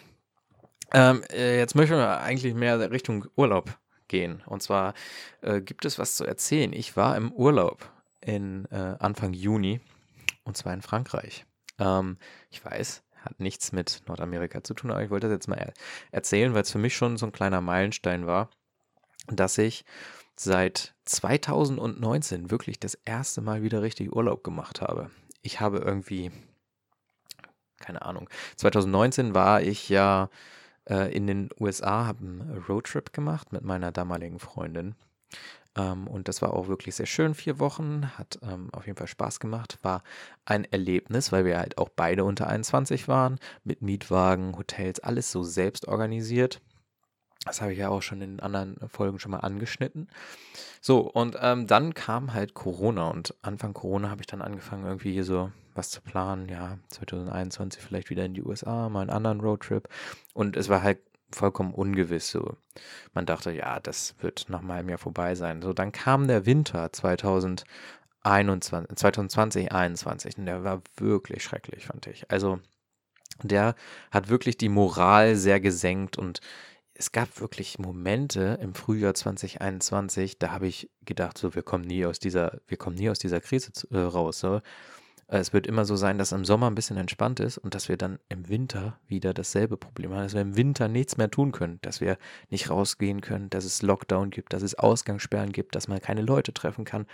ähm, 0.94 1.24
äh, 1.32 1.58
jetzt 1.58 1.76
möchten 1.76 1.96
wir 1.96 2.20
eigentlich 2.20 2.54
mehr 2.54 2.92
Richtung 2.92 3.26
Urlaub 3.36 3.78
gehen. 4.08 4.44
Und 4.46 4.62
zwar 4.62 4.94
äh, 5.42 5.62
gibt 5.62 5.86
es 5.86 6.00
was 6.00 6.16
zu 6.16 6.26
erzählen. 6.26 6.74
Ich 6.74 6.96
war 6.96 7.18
im 7.18 7.32
Urlaub 7.32 7.90
in 8.22 8.66
äh, 8.72 8.96
Anfang 9.00 9.34
Juni 9.34 9.82
und 10.44 10.58
zwar 10.58 10.74
in 10.74 10.82
Frankreich. 10.82 11.46
Ähm, 11.80 12.18
ich 12.50 12.64
weiß, 12.64 13.04
hat 13.18 13.40
nichts 13.40 13.72
mit 13.72 14.04
Nordamerika 14.08 14.64
zu 14.64 14.74
tun, 14.74 14.92
aber 14.92 15.04
ich 15.04 15.10
wollte 15.10 15.28
das 15.28 15.36
jetzt 15.36 15.48
mal 15.48 15.58
er 15.58 15.74
erzählen, 16.12 16.54
weil 16.54 16.62
es 16.62 16.72
für 16.72 16.78
mich 16.78 16.96
schon 16.96 17.18
so 17.18 17.26
ein 17.26 17.32
kleiner 17.32 17.62
Meilenstein 17.62 18.28
war, 18.28 18.50
dass 19.28 19.58
ich 19.58 19.86
seit 20.36 20.94
2019 21.06 22.52
wirklich 22.52 22.80
das 22.80 22.96
erste 23.06 23.42
Mal 23.42 23.64
wieder 23.64 23.82
richtig 23.82 24.16
Urlaub 24.16 24.44
gemacht 24.44 24.82
habe. 24.82 25.10
Ich 25.46 25.60
habe 25.60 25.78
irgendwie, 25.78 26.32
keine 27.80 28.02
Ahnung, 28.02 28.28
2019 28.56 29.36
war 29.36 29.62
ich 29.62 29.90
ja 29.90 30.30
äh, 30.90 31.16
in 31.16 31.28
den 31.28 31.50
USA, 31.60 32.08
habe 32.08 32.26
einen 32.26 32.64
Roadtrip 32.68 33.14
gemacht 33.14 33.54
mit 33.54 33.64
meiner 33.64 33.92
damaligen 33.92 34.40
Freundin. 34.40 34.96
Ähm, 35.78 36.08
und 36.08 36.28
das 36.30 36.42
war 36.42 36.52
auch 36.52 36.68
wirklich 36.68 36.96
sehr 36.96 37.06
schön, 37.06 37.36
vier 37.36 37.60
Wochen, 37.60 38.18
hat 38.18 38.40
ähm, 38.42 38.70
auf 38.72 38.88
jeden 38.88 38.98
Fall 38.98 39.06
Spaß 39.06 39.40
gemacht, 39.40 39.78
war 39.84 40.02
ein 40.46 40.66
Erlebnis, 40.66 41.32
weil 41.32 41.46
wir 41.46 41.60
halt 41.60 41.78
auch 41.78 41.90
beide 41.90 42.24
unter 42.24 42.48
21 42.48 43.08
waren, 43.08 43.38
mit 43.64 43.84
Mietwagen, 43.84 44.58
Hotels, 44.58 45.00
alles 45.00 45.32
so 45.32 45.44
selbst 45.44 45.88
organisiert. 45.88 46.60
Das 47.46 47.62
habe 47.62 47.74
ich 47.74 47.80
ja 47.80 47.90
auch 47.90 48.02
schon 48.02 48.22
in 48.22 48.40
anderen 48.40 48.78
Folgen 48.90 49.20
schon 49.20 49.32
mal 49.32 49.40
angeschnitten. 49.40 50.10
So, 50.82 51.00
und 51.00 51.38
ähm, 51.40 51.68
dann 51.68 51.94
kam 51.94 52.34
halt 52.34 52.56
Corona 52.56 53.10
und 53.10 53.36
Anfang 53.44 53.74
Corona 53.74 54.10
habe 54.10 54.22
ich 54.22 54.28
dann 54.28 54.42
angefangen, 54.42 54.86
irgendwie 54.86 55.14
hier 55.14 55.24
so 55.24 55.52
was 55.76 55.92
zu 55.92 56.02
planen. 56.02 56.50
Ja, 56.50 56.80
2021 56.90 57.82
vielleicht 57.82 58.10
wieder 58.10 58.26
in 58.26 58.34
die 58.34 58.44
USA, 58.44 58.90
mal 58.90 59.02
einen 59.02 59.12
anderen 59.12 59.42
Roadtrip. 59.42 59.88
Und 60.34 60.58
es 60.58 60.70
war 60.70 60.82
halt 60.82 61.00
vollkommen 61.32 61.74
ungewiss. 61.74 62.32
So. 62.32 62.58
Man 63.14 63.26
dachte, 63.26 63.52
ja, 63.52 63.80
das 63.80 64.16
wird 64.20 64.46
nach 64.50 64.68
einem 64.68 64.90
Jahr 64.90 64.98
vorbei 64.98 65.36
sein. 65.36 65.62
So, 65.62 65.74
dann 65.74 65.92
kam 65.92 66.28
der 66.28 66.46
Winter 66.46 66.92
2021, 66.92 68.96
2020, 68.96 69.70
2021 69.70 70.38
und 70.40 70.46
der 70.48 70.64
war 70.64 70.82
wirklich 70.98 71.44
schrecklich, 71.44 71.86
fand 71.86 72.08
ich. 72.08 72.30
Also, 72.32 72.60
der 73.44 73.76
hat 74.12 74.30
wirklich 74.30 74.58
die 74.58 74.70
Moral 74.70 75.36
sehr 75.36 75.60
gesenkt 75.60 76.18
und 76.18 76.40
es 76.98 77.12
gab 77.12 77.42
wirklich 77.42 77.78
Momente 77.78 78.58
im 78.62 78.74
Frühjahr 78.74 79.14
2021, 79.14 80.40
da 80.40 80.52
habe 80.52 80.68
ich 80.68 80.90
gedacht, 81.04 81.38
so 81.38 81.54
wir 81.54 81.62
kommen 81.62 81.84
nie 81.84 82.06
aus 82.06 82.20
dieser, 82.20 82.62
wir 82.68 82.78
kommen 82.78 82.96
nie 82.96 83.10
aus 83.10 83.20
dieser 83.20 83.42
Krise 83.42 83.72
äh, 83.92 84.00
raus. 84.00 84.40
So. 84.40 84.62
Es 85.28 85.54
wird 85.54 85.68
immer 85.68 85.86
so 85.86 85.96
sein, 85.96 86.18
dass 86.18 86.32
im 86.32 86.46
Sommer 86.46 86.68
ein 86.68 86.76
bisschen 86.76 86.98
entspannt 86.98 87.40
ist 87.40 87.58
und 87.58 87.76
dass 87.76 87.90
wir 87.90 87.98
dann 87.98 88.20
im 88.30 88.48
Winter 88.48 89.00
wieder 89.08 89.34
dasselbe 89.34 89.76
Problem 89.76 90.12
haben, 90.12 90.24
dass 90.24 90.36
wir 90.36 90.42
im 90.42 90.56
Winter 90.56 90.88
nichts 90.88 91.18
mehr 91.18 91.30
tun 91.30 91.52
können, 91.52 91.80
dass 91.82 92.00
wir 92.00 92.18
nicht 92.50 92.70
rausgehen 92.70 93.22
können, 93.22 93.50
dass 93.50 93.66
es 93.66 93.82
Lockdown 93.82 94.30
gibt, 94.30 94.54
dass 94.54 94.62
es 94.62 94.76
Ausgangssperren 94.76 95.52
gibt, 95.52 95.76
dass 95.76 95.88
man 95.88 96.00
keine 96.00 96.22
Leute 96.22 96.54
treffen 96.54 96.86
kann. 96.86 97.08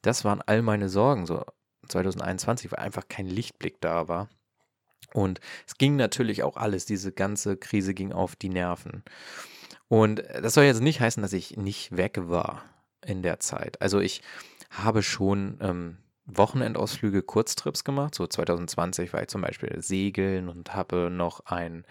Das 0.00 0.24
waren 0.24 0.40
all 0.46 0.62
meine 0.62 0.88
Sorgen 0.88 1.26
so 1.26 1.44
2021, 1.88 2.72
weil 2.72 2.78
einfach 2.78 3.08
kein 3.08 3.26
Lichtblick 3.26 3.80
da 3.80 4.08
war. 4.08 4.28
Und 5.12 5.40
es 5.66 5.78
ging 5.78 5.96
natürlich 5.96 6.42
auch 6.42 6.56
alles, 6.56 6.84
diese 6.84 7.12
ganze 7.12 7.56
Krise 7.56 7.94
ging 7.94 8.12
auf 8.12 8.36
die 8.36 8.48
Nerven. 8.48 9.02
Und 9.88 10.22
das 10.42 10.54
soll 10.54 10.64
jetzt 10.64 10.82
nicht 10.82 11.00
heißen, 11.00 11.22
dass 11.22 11.32
ich 11.32 11.56
nicht 11.56 11.96
weg 11.96 12.18
war 12.22 12.64
in 13.04 13.22
der 13.22 13.40
Zeit. 13.40 13.80
Also 13.80 14.00
ich 14.00 14.22
habe 14.70 15.02
schon 15.02 15.58
ähm, 15.60 15.98
Wochenendausflüge, 16.26 17.22
Kurztrips 17.22 17.84
gemacht. 17.84 18.14
So 18.14 18.26
2020 18.26 19.12
war 19.12 19.22
ich 19.22 19.28
zum 19.28 19.42
Beispiel 19.42 19.80
segeln 19.80 20.48
und 20.48 20.74
habe 20.74 21.08
noch 21.10 21.46
einen 21.46 21.84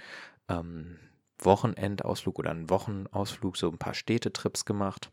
ähm, 0.50 0.98
Wochenendausflug 1.40 2.40
oder 2.40 2.52
einen 2.52 2.70
Wochenausflug, 2.70 3.58
so 3.58 3.70
ein 3.70 3.78
paar 3.78 3.94
Städtetrips 3.94 4.66
gemacht. 4.66 5.10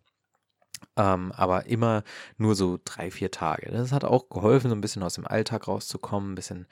Ähm, 0.97 1.33
aber 1.33 1.67
immer 1.67 2.03
nur 2.37 2.57
so 2.57 2.79
drei, 2.85 3.11
vier 3.11 3.31
Tage. 3.31 3.71
Das 3.71 3.93
hat 3.93 4.05
auch 4.05 4.29
geholfen, 4.29 4.71
so 4.71 4.77
ein 4.77 4.81
bisschen 4.81 5.05
aus 5.05 5.15
dem 5.15 5.27
Alltag 5.27 5.69
rauszukommen, 5.69 6.33
ein 6.33 6.35
bisschen 6.35 6.67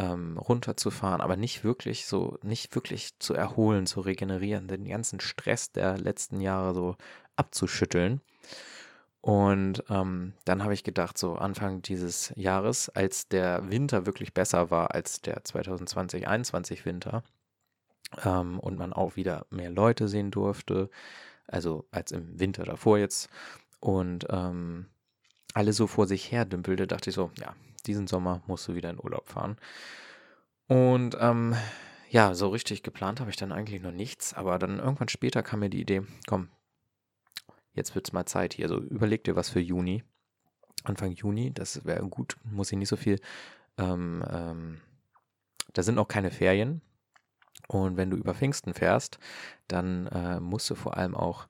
ähm, 0.00 0.38
runterzufahren, 0.38 1.20
aber 1.20 1.36
nicht 1.36 1.62
wirklich 1.62 2.06
so, 2.06 2.38
nicht 2.42 2.74
wirklich 2.74 3.18
zu 3.18 3.34
erholen, 3.34 3.86
zu 3.86 4.00
regenerieren, 4.00 4.66
den 4.66 4.88
ganzen 4.88 5.20
Stress 5.20 5.72
der 5.72 5.98
letzten 5.98 6.40
Jahre 6.40 6.74
so 6.74 6.96
abzuschütteln. 7.36 8.22
Und 9.20 9.84
ähm, 9.90 10.32
dann 10.46 10.64
habe 10.64 10.72
ich 10.72 10.82
gedacht, 10.82 11.18
so 11.18 11.34
Anfang 11.34 11.82
dieses 11.82 12.32
Jahres, 12.36 12.88
als 12.88 13.28
der 13.28 13.70
Winter 13.70 14.06
wirklich 14.06 14.32
besser 14.32 14.70
war 14.70 14.94
als 14.94 15.20
der 15.20 15.42
2020-21 15.44 16.86
Winter 16.86 17.22
ähm, 18.24 18.58
und 18.58 18.78
man 18.78 18.94
auch 18.94 19.16
wieder 19.16 19.46
mehr 19.50 19.70
Leute 19.70 20.08
sehen 20.08 20.30
durfte, 20.30 20.88
also 21.46 21.86
als 21.90 22.12
im 22.12 22.40
Winter 22.40 22.64
davor 22.64 22.96
jetzt, 22.96 23.28
und 23.80 24.26
ähm, 24.30 24.86
alle 25.52 25.74
so 25.74 25.86
vor 25.86 26.06
sich 26.06 26.32
her 26.32 26.46
dümpelte, 26.46 26.86
dachte 26.86 27.10
ich 27.10 27.16
so, 27.16 27.30
ja, 27.38 27.54
diesen 27.82 28.06
Sommer 28.06 28.42
musst 28.46 28.68
du 28.68 28.74
wieder 28.74 28.90
in 28.90 29.00
Urlaub 29.00 29.28
fahren. 29.28 29.56
Und 30.66 31.16
ähm, 31.20 31.56
ja, 32.10 32.34
so 32.34 32.48
richtig 32.48 32.82
geplant 32.82 33.20
habe 33.20 33.30
ich 33.30 33.36
dann 33.36 33.52
eigentlich 33.52 33.82
noch 33.82 33.92
nichts, 33.92 34.34
aber 34.34 34.58
dann 34.58 34.78
irgendwann 34.78 35.08
später 35.08 35.42
kam 35.42 35.60
mir 35.60 35.70
die 35.70 35.80
Idee, 35.80 36.02
komm, 36.26 36.48
jetzt 37.72 37.94
wird 37.94 38.08
es 38.08 38.12
mal 38.12 38.26
Zeit 38.26 38.54
hier. 38.54 38.66
Also 38.66 38.80
überleg 38.80 39.24
dir 39.24 39.36
was 39.36 39.50
für 39.50 39.60
Juni. 39.60 40.02
Anfang 40.84 41.12
Juni, 41.12 41.52
das 41.52 41.84
wäre 41.84 42.06
gut, 42.08 42.36
muss 42.44 42.72
ich 42.72 42.78
nicht 42.78 42.88
so 42.88 42.96
viel. 42.96 43.20
Ähm, 43.76 44.24
ähm, 44.30 44.80
da 45.72 45.82
sind 45.82 45.98
auch 45.98 46.08
keine 46.08 46.30
Ferien. 46.30 46.80
Und 47.68 47.96
wenn 47.96 48.10
du 48.10 48.16
über 48.16 48.34
Pfingsten 48.34 48.74
fährst, 48.74 49.18
dann 49.68 50.06
äh, 50.08 50.40
musst 50.40 50.68
du 50.70 50.74
vor 50.74 50.96
allem 50.96 51.14
auch 51.14 51.46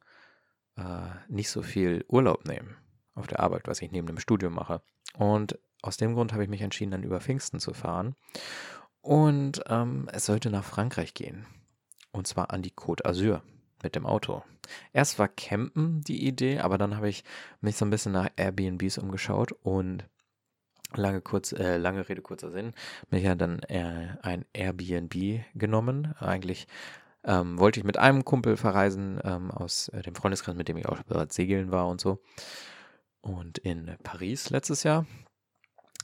äh, 0.77 0.83
nicht 1.29 1.49
so 1.49 1.62
viel 1.62 2.05
Urlaub 2.09 2.47
nehmen 2.47 2.77
auf 3.14 3.27
der 3.27 3.40
Arbeit, 3.40 3.66
was 3.66 3.81
ich 3.81 3.90
neben 3.90 4.07
dem 4.07 4.19
Studium 4.19 4.55
mache. 4.55 4.83
Und 5.14 5.59
aus 5.83 5.97
dem 5.97 6.14
Grund 6.14 6.33
habe 6.33 6.45
ich 6.45 6.51
mich 6.51 6.62
entschieden, 6.62 6.90
dann 6.90 7.03
über 7.03 7.21
Pfingsten 7.21 7.61
zu 7.61 7.75
fahren. 7.75 8.14
Und 9.01 9.62
ähm, 9.69 10.09
es 10.12 10.27
sollte 10.27 10.51
nach 10.51 10.64
Frankreich 10.64 11.14
gehen. 11.14 11.47
Und 12.12 12.27
zwar 12.27 12.51
an 12.51 12.62
die 12.62 12.73
Côte 12.73 13.05
d'Azur 13.05 13.40
mit 13.83 13.95
dem 13.95 14.07
Auto. 14.07 14.43
Erst 14.93 15.19
war 15.19 15.29
Campen 15.29 16.03
die 16.03 16.27
Idee, 16.27 16.59
aber 16.59 16.77
dann 16.77 16.97
habe 16.97 17.09
ich 17.09 17.25
mich 17.61 17.77
so 17.77 17.85
ein 17.85 17.90
bisschen 17.90 18.12
nach 18.12 18.29
Airbnbs 18.37 18.99
umgeschaut 18.99 19.53
und 19.62 20.05
lange, 20.95 21.21
kurz, 21.21 21.53
äh, 21.53 21.77
lange 21.77 22.09
Rede, 22.09 22.21
kurzer 22.21 22.51
Sinn, 22.51 22.73
mich 23.11 23.23
ja 23.23 23.35
dann 23.35 23.61
äh, 23.61 24.16
ein 24.23 24.45
Airbnb 24.53 25.45
genommen. 25.55 26.14
Eigentlich 26.19 26.66
ähm, 27.25 27.59
wollte 27.59 27.81
ich 27.81 27.85
mit 27.85 27.99
einem 27.99 28.25
Kumpel 28.25 28.57
verreisen 28.57 29.21
ähm, 29.25 29.51
aus 29.51 29.88
äh, 29.88 30.03
dem 30.03 30.14
Freundeskreis, 30.14 30.55
mit 30.57 30.69
dem 30.69 30.77
ich 30.77 30.87
auch 30.87 31.03
bereits 31.03 31.37
segeln 31.37 31.71
war 31.71 31.88
und 31.88 32.01
so. 32.01 32.21
Und 33.21 33.59
in 33.59 33.97
Paris 34.03 34.51
letztes 34.51 34.83
Jahr. 34.83 35.07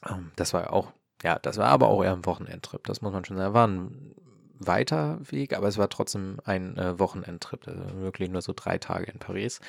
Ähm, 0.09 0.33
das 0.37 0.53
war 0.53 0.73
auch, 0.73 0.93
ja, 1.23 1.39
das 1.39 1.59
war 1.59 1.69
aber 1.69 1.89
auch 1.89 2.03
eher 2.03 2.13
ein 2.13 2.27
Wochenendtrip. 2.27 2.85
Das 2.85 3.03
muss 3.03 3.13
man 3.13 3.25
schon 3.25 3.37
sagen. 3.37 3.55
War 3.55 3.67
ein 3.67 4.15
weiter 4.59 5.19
Weg, 5.31 5.57
aber 5.57 5.69
es 5.69 5.79
war 5.79 5.89
trotzdem 5.89 6.39
ein 6.45 6.77
äh, 6.77 6.99
Wochenendtrip. 6.99 7.67
Also 7.69 8.01
wirklich 8.01 8.31
nur 8.31 8.43
so 8.43 8.53
drei 8.55 8.79
Tage 8.79 9.11
in 9.11 9.19
Paris. 9.19 9.61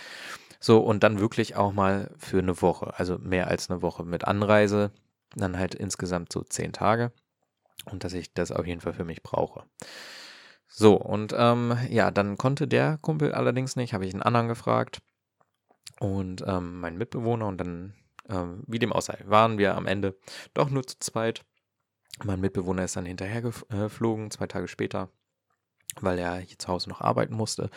So, 0.59 0.79
und 0.79 1.03
dann 1.03 1.19
wirklich 1.19 1.55
auch 1.55 1.73
mal 1.73 2.11
für 2.17 2.39
eine 2.39 2.61
Woche. 2.61 2.93
Also 2.97 3.17
mehr 3.19 3.47
als 3.47 3.69
eine 3.69 3.81
Woche 3.81 4.03
mit 4.03 4.25
Anreise. 4.25 4.91
Dann 5.35 5.57
halt 5.57 5.75
insgesamt 5.75 6.31
so 6.33 6.41
zehn 6.43 6.73
Tage. 6.73 7.11
Und 7.85 8.03
dass 8.03 8.13
ich 8.13 8.33
das 8.33 8.51
auf 8.51 8.65
jeden 8.65 8.81
Fall 8.81 8.93
für 8.93 9.05
mich 9.05 9.21
brauche. 9.21 9.63
So, 10.67 10.95
und 10.95 11.33
ähm, 11.37 11.77
ja, 11.89 12.11
dann 12.11 12.37
konnte 12.37 12.67
der 12.67 12.97
Kumpel 13.01 13.33
allerdings 13.33 13.75
nicht, 13.75 13.93
habe 13.93 14.05
ich 14.05 14.13
einen 14.13 14.23
anderen 14.23 14.47
gefragt 14.47 15.01
und 15.99 16.43
ähm, 16.45 16.81
meinen 16.81 16.97
Mitbewohner 16.97 17.47
und 17.47 17.57
dann, 17.57 17.93
ähm, 18.29 18.63
wie 18.67 18.79
dem 18.79 18.93
auch 18.93 19.01
sei, 19.01 19.17
waren 19.25 19.57
wir 19.57 19.75
am 19.75 19.87
Ende 19.87 20.17
doch 20.53 20.69
nur 20.69 20.85
zu 20.85 20.97
zweit. 20.99 21.43
Mein 22.23 22.41
Mitbewohner 22.41 22.83
ist 22.83 22.95
dann 22.95 23.05
hinterher 23.05 23.41
geflogen, 23.41 24.31
zwei 24.31 24.47
Tage 24.47 24.67
später, 24.67 25.09
weil 26.01 26.17
er 26.17 26.37
hier 26.37 26.57
zu 26.57 26.67
Hause 26.67 26.89
noch 26.89 27.01
arbeiten 27.01 27.35
musste. 27.35 27.69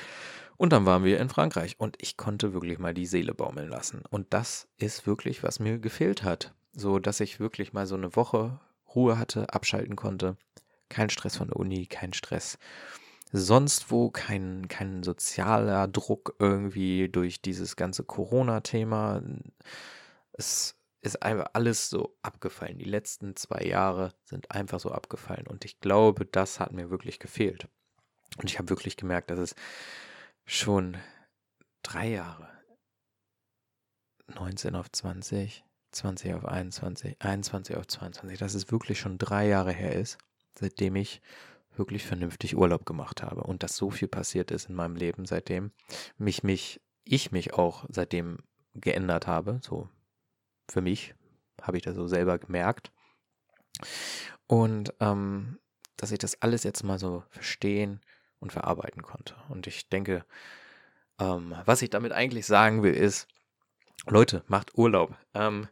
Und 0.56 0.72
dann 0.72 0.86
waren 0.86 1.04
wir 1.04 1.20
in 1.20 1.28
Frankreich 1.28 1.76
und 1.78 1.96
ich 2.00 2.16
konnte 2.16 2.52
wirklich 2.52 2.78
mal 2.78 2.94
die 2.94 3.06
Seele 3.06 3.34
baumeln 3.34 3.68
lassen. 3.68 4.02
Und 4.10 4.32
das 4.32 4.68
ist 4.76 5.06
wirklich, 5.06 5.42
was 5.42 5.58
mir 5.58 5.78
gefehlt 5.78 6.22
hat. 6.22 6.54
So, 6.72 6.98
dass 6.98 7.20
ich 7.20 7.40
wirklich 7.40 7.72
mal 7.72 7.86
so 7.86 7.96
eine 7.96 8.14
Woche 8.16 8.60
Ruhe 8.94 9.18
hatte, 9.18 9.52
abschalten 9.52 9.96
konnte. 9.96 10.36
Kein 10.88 11.10
Stress 11.10 11.36
von 11.36 11.48
der 11.48 11.56
Uni, 11.56 11.86
kein 11.86 12.12
Stress 12.12 12.58
sonst 13.32 13.90
wo, 13.90 14.10
kein, 14.10 14.68
kein 14.68 15.02
sozialer 15.02 15.88
Druck 15.88 16.34
irgendwie 16.38 17.08
durch 17.08 17.40
dieses 17.40 17.76
ganze 17.76 18.04
Corona-Thema. 18.04 19.22
Es 20.40 20.74
ist 21.02 21.22
einfach 21.22 21.50
alles 21.52 21.90
so 21.90 22.16
abgefallen. 22.22 22.78
Die 22.78 22.86
letzten 22.86 23.36
zwei 23.36 23.62
Jahre 23.62 24.14
sind 24.24 24.50
einfach 24.50 24.80
so 24.80 24.90
abgefallen. 24.90 25.46
Und 25.46 25.66
ich 25.66 25.80
glaube, 25.80 26.24
das 26.24 26.60
hat 26.60 26.72
mir 26.72 26.88
wirklich 26.88 27.18
gefehlt. 27.18 27.68
Und 28.38 28.48
ich 28.48 28.58
habe 28.58 28.70
wirklich 28.70 28.96
gemerkt, 28.96 29.30
dass 29.30 29.38
es 29.38 29.54
schon 30.46 30.96
drei 31.82 32.08
Jahre, 32.08 32.48
19 34.28 34.74
auf 34.76 34.90
20, 34.90 35.62
20 35.90 36.34
auf 36.34 36.46
21, 36.46 37.16
21 37.20 37.76
auf 37.76 37.86
22, 37.86 38.38
dass 38.38 38.54
es 38.54 38.72
wirklich 38.72 38.98
schon 38.98 39.18
drei 39.18 39.46
Jahre 39.46 39.72
her 39.72 39.94
ist, 39.94 40.16
seitdem 40.54 40.96
ich 40.96 41.20
wirklich 41.76 42.04
vernünftig 42.04 42.56
Urlaub 42.56 42.86
gemacht 42.86 43.22
habe 43.22 43.42
und 43.42 43.62
dass 43.62 43.76
so 43.76 43.90
viel 43.90 44.08
passiert 44.08 44.50
ist 44.50 44.70
in 44.70 44.74
meinem 44.74 44.96
Leben 44.96 45.26
seitdem, 45.26 45.72
mich, 46.16 46.42
mich, 46.42 46.80
ich 47.04 47.30
mich 47.30 47.52
auch 47.52 47.84
seitdem 47.88 48.38
geändert 48.74 49.26
habe, 49.26 49.60
so 49.62 49.88
für 50.70 50.80
mich 50.80 51.14
habe 51.62 51.76
ich 51.76 51.82
das 51.82 51.96
so 51.96 52.06
selber 52.06 52.38
gemerkt. 52.38 52.92
Und 54.46 54.94
ähm, 55.00 55.58
dass 55.96 56.12
ich 56.12 56.18
das 56.18 56.40
alles 56.42 56.64
jetzt 56.64 56.82
mal 56.82 56.98
so 56.98 57.24
verstehen 57.28 58.00
und 58.38 58.52
verarbeiten 58.52 59.02
konnte. 59.02 59.34
Und 59.48 59.66
ich 59.66 59.88
denke, 59.88 60.24
ähm, 61.18 61.54
was 61.66 61.82
ich 61.82 61.90
damit 61.90 62.12
eigentlich 62.12 62.46
sagen 62.46 62.82
will, 62.82 62.94
ist, 62.94 63.28
Leute, 64.06 64.42
macht 64.48 64.76
Urlaub. 64.78 65.16
Ähm, 65.34 65.68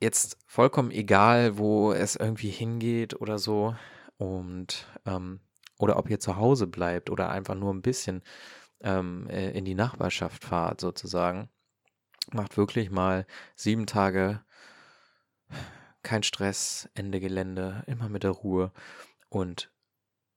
jetzt 0.00 0.36
vollkommen 0.46 0.90
egal, 0.90 1.56
wo 1.56 1.92
es 1.92 2.16
irgendwie 2.16 2.50
hingeht 2.50 3.20
oder 3.20 3.38
so. 3.38 3.74
Und 4.18 4.86
ähm, 5.06 5.40
oder 5.78 5.96
ob 5.98 6.08
ihr 6.10 6.20
zu 6.20 6.36
Hause 6.36 6.66
bleibt 6.66 7.10
oder 7.10 7.30
einfach 7.30 7.54
nur 7.54 7.72
ein 7.72 7.82
bisschen 7.82 8.22
ähm, 8.80 9.26
äh, 9.28 9.50
in 9.50 9.64
die 9.64 9.74
Nachbarschaft 9.74 10.44
fahrt, 10.44 10.80
sozusagen. 10.80 11.48
Macht 12.32 12.56
wirklich 12.56 12.90
mal 12.90 13.26
sieben 13.54 13.86
Tage 13.86 14.44
kein 16.02 16.22
Stress, 16.22 16.88
Ende 16.94 17.20
Gelände, 17.20 17.82
immer 17.86 18.08
mit 18.08 18.22
der 18.22 18.30
Ruhe 18.30 18.72
und 19.28 19.70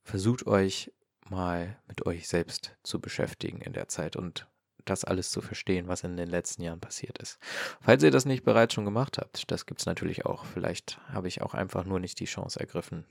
versucht 0.04 0.48
euch 0.48 0.92
mal 1.30 1.78
mit 1.88 2.06
euch 2.06 2.28
selbst 2.28 2.76
zu 2.84 3.00
beschäftigen 3.00 3.62
in 3.62 3.74
der 3.74 3.88
Zeit 3.88 4.16
und 4.16 4.48
das 4.86 5.04
alles 5.04 5.32
zu 5.32 5.42
verstehen, 5.42 5.88
was 5.88 6.04
in 6.04 6.16
den 6.16 6.30
letzten 6.30 6.62
Jahren 6.62 6.80
passiert 6.80 7.18
ist. 7.20 7.40
Falls 7.82 8.04
ihr 8.04 8.12
das 8.12 8.26
nicht 8.26 8.44
bereits 8.44 8.74
schon 8.74 8.86
gemacht 8.86 9.18
habt, 9.18 9.52
das 9.52 9.66
gibt 9.66 9.82
es 9.82 9.86
natürlich 9.86 10.26
auch. 10.26 10.46
Vielleicht 10.46 11.00
habe 11.10 11.28
ich 11.28 11.42
auch 11.42 11.54
einfach 11.54 11.84
nur 11.84 12.00
nicht 12.00 12.20
die 12.22 12.26
Chance 12.26 12.60
ergriffen, 12.60 13.06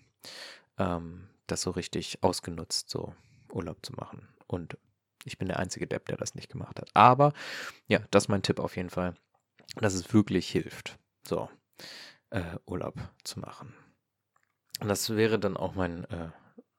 ähm, 0.79 1.29
das 1.47 1.62
so 1.62 1.71
richtig 1.71 2.23
ausgenutzt, 2.23 2.89
so 2.89 3.15
Urlaub 3.53 3.85
zu 3.85 3.93
machen. 3.93 4.27
Und 4.47 4.79
ich 5.27 5.39
bin 5.39 5.49
der 5.49 5.59
einzige 5.59 5.87
Depp, 5.87 6.07
der 6.07 6.17
das 6.17 6.35
nicht 6.35 6.51
gemacht 6.51 6.81
hat. 6.81 6.91
Aber 6.95 7.33
ja, 7.89 8.01
das 8.11 8.25
ist 8.25 8.29
mein 8.29 8.43
Tipp 8.43 8.59
auf 8.61 8.77
jeden 8.77 8.91
Fall, 8.91 9.15
dass 9.81 9.95
es 9.95 10.12
wirklich 10.12 10.49
hilft, 10.49 10.99
so 11.27 11.49
äh, 12.31 12.43
Urlaub 12.67 12.95
zu 13.25 13.41
machen. 13.41 13.75
Und 14.81 14.89
das 14.89 15.11
wäre 15.11 15.39
dann 15.39 15.57
auch 15.57 15.75
mein 15.75 16.05
äh, 16.05 16.29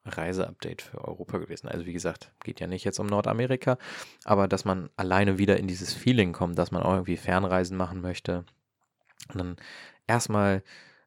Reiseupdate 0.06 0.82
für 0.82 1.04
Europa 1.04 1.38
gewesen. 1.38 1.68
Also 1.68 1.86
wie 1.86 1.94
gesagt, 1.94 2.32
geht 2.44 2.60
ja 2.60 2.68
nicht 2.68 2.84
jetzt 2.84 3.00
um 3.00 3.08
Nordamerika, 3.08 3.78
aber 4.24 4.48
dass 4.48 4.66
man 4.66 4.90
alleine 4.96 5.38
wieder 5.38 5.58
in 5.58 5.68
dieses 5.68 5.94
Feeling 5.94 6.34
kommt, 6.34 6.58
dass 6.58 6.72
man 6.72 6.84
auch 6.84 6.94
irgendwie 6.94 7.18
Fernreisen 7.18 7.78
machen 7.78 8.02
möchte. 8.02 8.46
Und 9.34 9.40
dann 9.40 9.56
erstmal, 10.06 10.64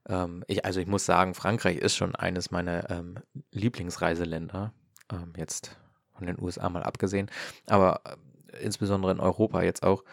ähm, 0.08 0.44
ich, 0.46 0.64
also 0.64 0.80
ich 0.80 0.86
muss 0.86 1.06
sagen, 1.06 1.34
Frankreich 1.34 1.78
ist 1.78 1.96
schon 1.96 2.14
eines 2.14 2.50
meiner 2.50 2.90
ähm, 2.90 3.18
Lieblingsreiseländer. 3.52 4.72
Ähm, 5.10 5.32
jetzt 5.36 5.78
von 6.20 6.26
den 6.26 6.40
USA 6.40 6.68
mal 6.68 6.82
abgesehen, 6.82 7.30
aber 7.66 8.02
äh, 8.04 8.62
insbesondere 8.62 9.12
in 9.12 9.20
Europa 9.20 9.62
jetzt 9.62 9.82
auch, 9.82 10.04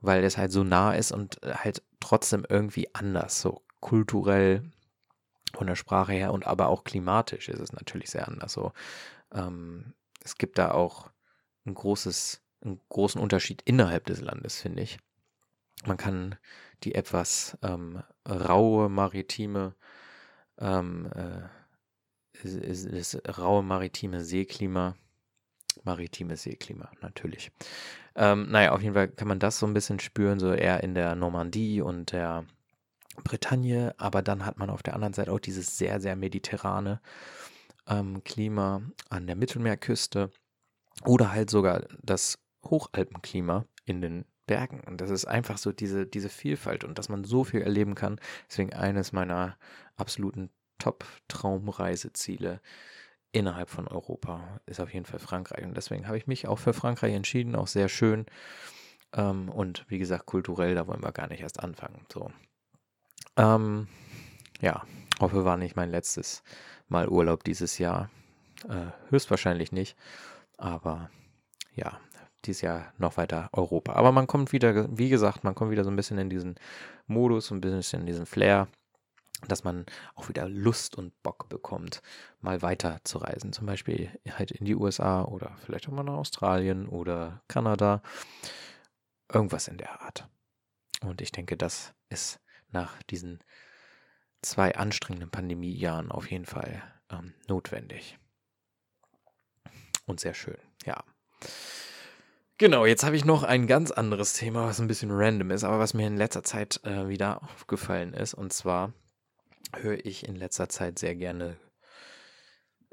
weil 0.00 0.24
es 0.24 0.36
halt 0.36 0.52
so 0.52 0.64
nah 0.64 0.92
ist 0.92 1.12
und 1.12 1.40
halt 1.44 1.82
trotzdem 2.00 2.44
irgendwie 2.48 2.92
anders, 2.94 3.40
so 3.40 3.62
kulturell 3.80 4.64
von 5.54 5.66
der 5.66 5.76
Sprache 5.76 6.12
her 6.12 6.32
und 6.32 6.46
aber 6.46 6.68
auch 6.68 6.84
klimatisch 6.84 7.48
ist 7.48 7.60
es 7.60 7.72
natürlich 7.72 8.10
sehr 8.10 8.26
anders. 8.26 8.52
So, 8.52 8.72
ähm, 9.32 9.94
es 10.24 10.36
gibt 10.36 10.58
da 10.58 10.72
auch 10.72 11.10
ein 11.66 11.74
großes, 11.74 12.42
einen 12.64 12.80
großen 12.88 13.20
Unterschied 13.20 13.62
innerhalb 13.64 14.06
des 14.06 14.20
Landes, 14.20 14.60
finde 14.60 14.82
ich. 14.82 14.98
Man 15.84 15.96
kann 15.96 16.36
die 16.84 16.94
etwas 16.94 17.56
ähm, 17.62 18.02
raue 18.28 18.88
maritime 18.88 19.74
ähm, 20.58 21.10
äh, 21.14 21.48
ist 22.44 23.38
raue 23.38 23.62
maritime 23.62 24.24
Seeklima 24.24 24.96
maritime 25.84 26.36
Seeklima, 26.36 26.90
natürlich. 27.00 27.50
Ähm, 28.14 28.50
naja, 28.50 28.72
auf 28.72 28.82
jeden 28.82 28.94
Fall 28.94 29.08
kann 29.08 29.28
man 29.28 29.38
das 29.38 29.58
so 29.58 29.66
ein 29.66 29.74
bisschen 29.74 30.00
spüren, 30.00 30.38
so 30.38 30.52
eher 30.52 30.82
in 30.82 30.94
der 30.94 31.14
Normandie 31.14 31.80
und 31.80 32.12
der 32.12 32.44
Bretagne, 33.24 33.94
aber 33.98 34.22
dann 34.22 34.46
hat 34.46 34.58
man 34.58 34.70
auf 34.70 34.82
der 34.82 34.94
anderen 34.94 35.12
Seite 35.12 35.32
auch 35.32 35.40
dieses 35.40 35.76
sehr, 35.78 36.00
sehr 36.00 36.16
mediterrane 36.16 37.00
ähm, 37.86 38.24
Klima 38.24 38.82
an 39.10 39.26
der 39.26 39.36
Mittelmeerküste 39.36 40.30
oder 41.04 41.32
halt 41.32 41.50
sogar 41.50 41.84
das 42.02 42.38
Hochalpenklima 42.64 43.66
in 43.84 44.00
den 44.00 44.24
Bergen. 44.46 44.80
Und 44.80 45.00
das 45.00 45.10
ist 45.10 45.24
einfach 45.24 45.58
so 45.58 45.72
diese, 45.72 46.06
diese 46.06 46.28
Vielfalt 46.28 46.84
und 46.84 46.98
dass 46.98 47.08
man 47.08 47.24
so 47.24 47.44
viel 47.44 47.62
erleben 47.62 47.94
kann. 47.94 48.20
Deswegen 48.48 48.72
eines 48.72 49.12
meiner 49.12 49.56
absoluten 49.96 50.50
Top-Traumreiseziele 50.78 52.60
innerhalb 53.32 53.70
von 53.70 53.88
Europa 53.88 54.60
ist 54.66 54.80
auf 54.80 54.92
jeden 54.92 55.06
Fall 55.06 55.18
Frankreich. 55.18 55.64
Und 55.64 55.76
deswegen 55.76 56.06
habe 56.06 56.18
ich 56.18 56.26
mich 56.26 56.46
auch 56.46 56.58
für 56.58 56.72
Frankreich 56.72 57.14
entschieden, 57.14 57.56
auch 57.56 57.66
sehr 57.66 57.88
schön. 57.88 58.26
Ähm, 59.14 59.48
und 59.48 59.84
wie 59.88 59.98
gesagt, 59.98 60.26
kulturell, 60.26 60.74
da 60.74 60.86
wollen 60.86 61.02
wir 61.02 61.12
gar 61.12 61.28
nicht 61.28 61.40
erst 61.40 61.60
anfangen. 61.60 62.06
So. 62.12 62.30
Ähm, 63.36 63.88
ja, 64.60 64.82
hoffe, 65.20 65.44
war 65.44 65.56
nicht 65.56 65.76
mein 65.76 65.90
letztes 65.90 66.42
Mal 66.88 67.08
Urlaub 67.08 67.44
dieses 67.44 67.78
Jahr. 67.78 68.10
Äh, 68.68 68.92
höchstwahrscheinlich 69.10 69.72
nicht. 69.72 69.96
Aber 70.58 71.10
ja, 71.74 71.98
dieses 72.44 72.60
Jahr 72.60 72.92
noch 72.98 73.16
weiter 73.16 73.48
Europa. 73.52 73.94
Aber 73.94 74.12
man 74.12 74.26
kommt 74.26 74.52
wieder, 74.52 74.86
wie 74.96 75.08
gesagt, 75.08 75.44
man 75.44 75.54
kommt 75.54 75.70
wieder 75.70 75.84
so 75.84 75.90
ein 75.90 75.96
bisschen 75.96 76.18
in 76.18 76.28
diesen 76.28 76.56
Modus, 77.06 77.50
ein 77.50 77.60
bisschen 77.60 78.00
in 78.00 78.06
diesen 78.06 78.26
Flair 78.26 78.68
dass 79.48 79.64
man 79.64 79.86
auch 80.14 80.28
wieder 80.28 80.48
Lust 80.48 80.96
und 80.96 81.20
Bock 81.22 81.48
bekommt, 81.48 82.02
mal 82.40 82.62
weiter 82.62 83.00
zu 83.04 83.18
reisen. 83.18 83.52
Zum 83.52 83.66
Beispiel 83.66 84.10
halt 84.30 84.50
in 84.52 84.64
die 84.64 84.76
USA 84.76 85.22
oder 85.22 85.56
vielleicht 85.64 85.88
auch 85.88 85.92
mal 85.92 86.04
nach 86.04 86.14
Australien 86.14 86.86
oder 86.88 87.42
Kanada. 87.48 88.02
Irgendwas 89.32 89.68
in 89.68 89.78
der 89.78 90.02
Art. 90.02 90.28
Und 91.02 91.20
ich 91.20 91.32
denke, 91.32 91.56
das 91.56 91.94
ist 92.08 92.40
nach 92.70 93.02
diesen 93.04 93.40
zwei 94.42 94.74
anstrengenden 94.76 95.30
Pandemiejahren 95.30 96.10
auf 96.10 96.30
jeden 96.30 96.46
Fall 96.46 96.82
ähm, 97.10 97.34
notwendig. 97.48 98.18
Und 100.06 100.20
sehr 100.20 100.34
schön, 100.34 100.58
ja. 100.84 101.02
Genau, 102.58 102.86
jetzt 102.86 103.02
habe 103.02 103.16
ich 103.16 103.24
noch 103.24 103.42
ein 103.42 103.66
ganz 103.66 103.90
anderes 103.90 104.34
Thema, 104.34 104.66
was 104.66 104.80
ein 104.80 104.86
bisschen 104.86 105.10
random 105.10 105.50
ist, 105.50 105.64
aber 105.64 105.78
was 105.78 105.94
mir 105.94 106.06
in 106.06 106.16
letzter 106.16 106.44
Zeit 106.44 106.80
äh, 106.84 107.08
wieder 107.08 107.42
aufgefallen 107.42 108.14
ist. 108.14 108.34
Und 108.34 108.52
zwar 108.52 108.92
höre 109.74 110.04
ich 110.04 110.26
in 110.26 110.36
letzter 110.36 110.68
Zeit 110.68 110.98
sehr 110.98 111.14
gerne 111.14 111.56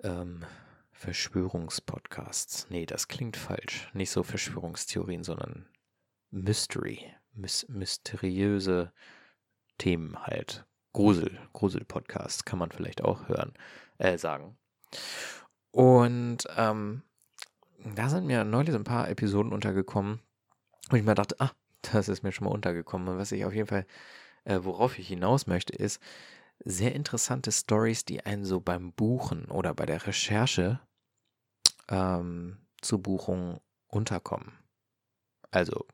ähm, 0.04 0.46
Verschwörungspodcasts. 0.92 2.68
Nee, 2.70 2.86
das 2.86 3.08
klingt 3.08 3.38
falsch. 3.38 3.90
Nicht 3.94 4.12
so 4.12 4.24
Verschwörungstheorien, 4.24 5.24
sondern 5.24 5.68
Mystery. 6.32 7.14
Mys 7.34 7.68
mysteriöse 7.70 8.92
Themen 9.78 10.22
halt. 10.26 10.66
Grusel, 10.92 11.40
Grusel-Podcasts 11.54 12.46
kann 12.46 12.60
man 12.60 12.72
vielleicht 12.72 13.04
auch 13.04 13.28
hören, 13.28 13.54
äh, 14.00 14.18
sagen. 14.18 14.58
Und 15.72 16.40
ähm, 16.58 17.04
da 17.96 18.10
sind 18.10 18.26
mir 18.26 18.44
neulich 18.44 18.76
ein 18.76 18.84
paar 18.84 19.08
Episoden 19.10 19.54
untergekommen, 19.54 20.20
wo 20.90 20.98
ich 20.98 21.04
mir 21.04 21.16
dachte, 21.16 21.36
ah, 21.40 21.52
das 21.94 22.10
ist 22.10 22.24
mir 22.24 22.32
schon 22.32 22.46
mal 22.46 22.54
untergekommen. 22.54 23.08
Und 23.08 23.18
was 23.18 23.32
ich 23.32 23.46
auf 23.46 23.54
jeden 23.54 23.68
Fall, 23.68 23.86
äh, 24.44 24.60
worauf 24.64 24.98
ich 24.98 25.08
hinaus 25.08 25.48
möchte, 25.48 25.74
ist, 25.74 26.02
sehr 26.64 26.94
interessante 26.94 27.52
Stories, 27.52 28.06
die 28.06 28.26
einen 28.26 28.46
so 28.46 28.60
beim 28.60 28.94
Buchen 28.94 29.46
oder 29.46 29.74
bei 29.74 29.86
der 29.86 30.06
Recherche 30.06 30.80
ähm, 31.90 32.58
zu 32.82 33.02
Buchungen 33.02 33.60
unterkommen. 33.88 34.54
Also 35.52 35.86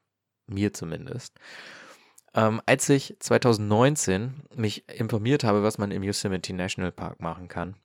mir 0.48 0.74
zumindest. 0.74 1.40
Ähm, 2.34 2.62
als 2.66 2.90
ich 2.90 3.16
2019 3.20 4.44
mich 4.54 4.88
informiert 4.90 5.44
habe, 5.44 5.64
was 5.64 5.78
man 5.78 5.92
im 5.92 6.04
Yosemite 6.04 6.54
National 6.54 6.92
Park 6.92 7.22
machen 7.22 7.48
kann, 7.48 7.76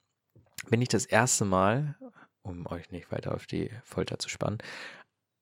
bin 0.69 0.83
ich 0.83 0.89
das 0.89 1.07
erste 1.07 1.45
Mal, 1.45 1.97
um 2.43 2.67
euch 2.67 2.91
nicht 2.91 3.13
weiter 3.13 3.35
auf 3.35 3.47
die 3.47 3.71
Folter 3.85 4.19
zu 4.19 4.29
spannen, 4.29 4.59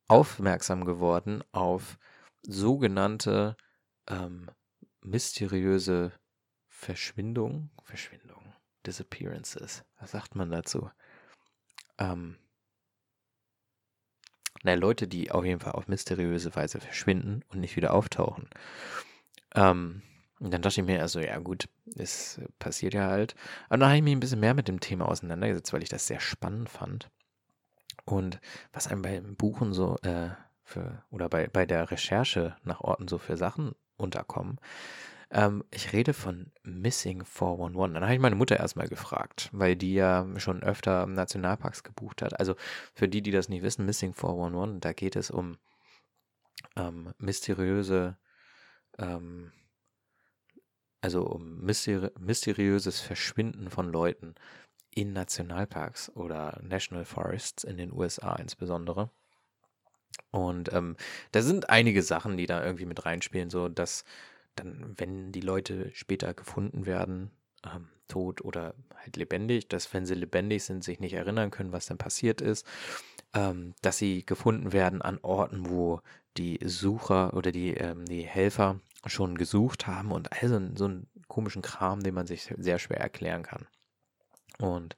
aufmerksam 0.08 0.84
geworden 0.84 1.42
auf 1.52 1.98
sogenannte 2.42 3.56
ähm, 4.08 4.50
mysteriöse 5.02 6.12
Verschwindung, 6.78 7.70
Verschwindung, 7.82 8.54
Disappearances. 8.86 9.84
Was 9.98 10.12
sagt 10.12 10.36
man 10.36 10.48
dazu? 10.48 10.88
Ähm, 11.98 12.36
na, 14.62 14.74
Leute, 14.74 15.08
die 15.08 15.32
auf 15.32 15.44
jeden 15.44 15.58
Fall 15.58 15.72
auf 15.72 15.88
mysteriöse 15.88 16.54
Weise 16.54 16.78
verschwinden 16.78 17.42
und 17.48 17.58
nicht 17.58 17.74
wieder 17.74 17.92
auftauchen. 17.92 18.48
Ähm, 19.56 20.02
und 20.38 20.54
dann 20.54 20.62
dachte 20.62 20.80
ich 20.80 20.86
mir, 20.86 21.02
also 21.02 21.18
ja 21.18 21.38
gut, 21.38 21.68
es 21.96 22.40
passiert 22.60 22.94
ja 22.94 23.08
halt. 23.08 23.34
Aber 23.68 23.78
dann 23.78 23.88
habe 23.88 23.96
ich 23.96 24.04
mich 24.04 24.14
ein 24.14 24.20
bisschen 24.20 24.40
mehr 24.40 24.54
mit 24.54 24.68
dem 24.68 24.78
Thema 24.78 25.08
auseinandergesetzt, 25.08 25.72
weil 25.72 25.82
ich 25.82 25.88
das 25.88 26.06
sehr 26.06 26.20
spannend 26.20 26.68
fand. 26.68 27.10
Und 28.04 28.40
was 28.72 28.86
einem 28.86 29.02
beim 29.02 29.34
Buchen 29.34 29.72
so 29.72 29.96
äh, 30.02 30.30
für, 30.62 31.02
oder 31.10 31.28
bei, 31.28 31.48
bei 31.48 31.66
der 31.66 31.90
Recherche 31.90 32.56
nach 32.62 32.80
Orten 32.80 33.08
so 33.08 33.18
für 33.18 33.36
Sachen 33.36 33.74
unterkommen, 33.96 34.60
ähm, 35.30 35.64
ich 35.70 35.92
rede 35.92 36.14
von 36.14 36.50
Missing 36.62 37.24
411. 37.24 37.94
Dann 37.94 38.02
habe 38.02 38.14
ich 38.14 38.20
meine 38.20 38.36
Mutter 38.36 38.58
erstmal 38.58 38.88
gefragt, 38.88 39.50
weil 39.52 39.76
die 39.76 39.94
ja 39.94 40.26
schon 40.38 40.62
öfter 40.62 41.06
Nationalparks 41.06 41.82
gebucht 41.82 42.22
hat. 42.22 42.38
Also 42.38 42.54
für 42.94 43.08
die, 43.08 43.22
die 43.22 43.30
das 43.30 43.48
nicht 43.48 43.62
wissen, 43.62 43.84
Missing 43.84 44.14
411, 44.14 44.80
da 44.80 44.92
geht 44.92 45.16
es 45.16 45.30
um 45.30 45.58
ähm, 46.76 47.12
mysteriöse, 47.18 48.16
ähm, 48.98 49.52
also 51.00 51.24
um 51.26 51.60
mysteri 51.60 52.10
mysteriöses 52.18 53.00
Verschwinden 53.00 53.70
von 53.70 53.92
Leuten 53.92 54.34
in 54.90 55.12
Nationalparks 55.12 56.10
oder 56.16 56.58
National 56.62 57.04
Forests 57.04 57.64
in 57.64 57.76
den 57.76 57.92
USA 57.92 58.34
insbesondere. 58.36 59.10
Und 60.30 60.72
ähm, 60.72 60.96
da 61.32 61.42
sind 61.42 61.70
einige 61.70 62.02
Sachen, 62.02 62.36
die 62.36 62.46
da 62.46 62.64
irgendwie 62.64 62.86
mit 62.86 63.04
reinspielen, 63.04 63.50
so 63.50 63.68
dass 63.68 64.04
dann, 64.58 64.94
wenn 64.96 65.32
die 65.32 65.40
Leute 65.40 65.90
später 65.94 66.34
gefunden 66.34 66.86
werden, 66.86 67.30
ähm, 67.64 67.88
tot 68.08 68.40
oder 68.40 68.74
halt 68.96 69.16
lebendig, 69.16 69.68
dass 69.68 69.92
wenn 69.92 70.06
sie 70.06 70.14
lebendig 70.14 70.64
sind, 70.64 70.82
sich 70.82 71.00
nicht 71.00 71.12
erinnern 71.12 71.50
können, 71.50 71.72
was 71.72 71.86
dann 71.86 71.98
passiert 71.98 72.40
ist, 72.40 72.66
ähm, 73.34 73.74
dass 73.82 73.98
sie 73.98 74.24
gefunden 74.24 74.72
werden 74.72 75.02
an 75.02 75.18
Orten, 75.22 75.68
wo 75.68 76.00
die 76.36 76.58
Sucher 76.64 77.34
oder 77.34 77.52
die, 77.52 77.74
ähm, 77.74 78.04
die 78.06 78.22
Helfer 78.22 78.80
schon 79.06 79.36
gesucht 79.36 79.86
haben 79.86 80.12
und 80.12 80.32
also 80.32 80.60
so 80.74 80.86
einen 80.86 81.06
komischen 81.28 81.62
Kram, 81.62 82.02
den 82.02 82.14
man 82.14 82.26
sich 82.26 82.52
sehr 82.56 82.78
schwer 82.78 83.00
erklären 83.00 83.42
kann. 83.42 83.66
Und 84.58 84.96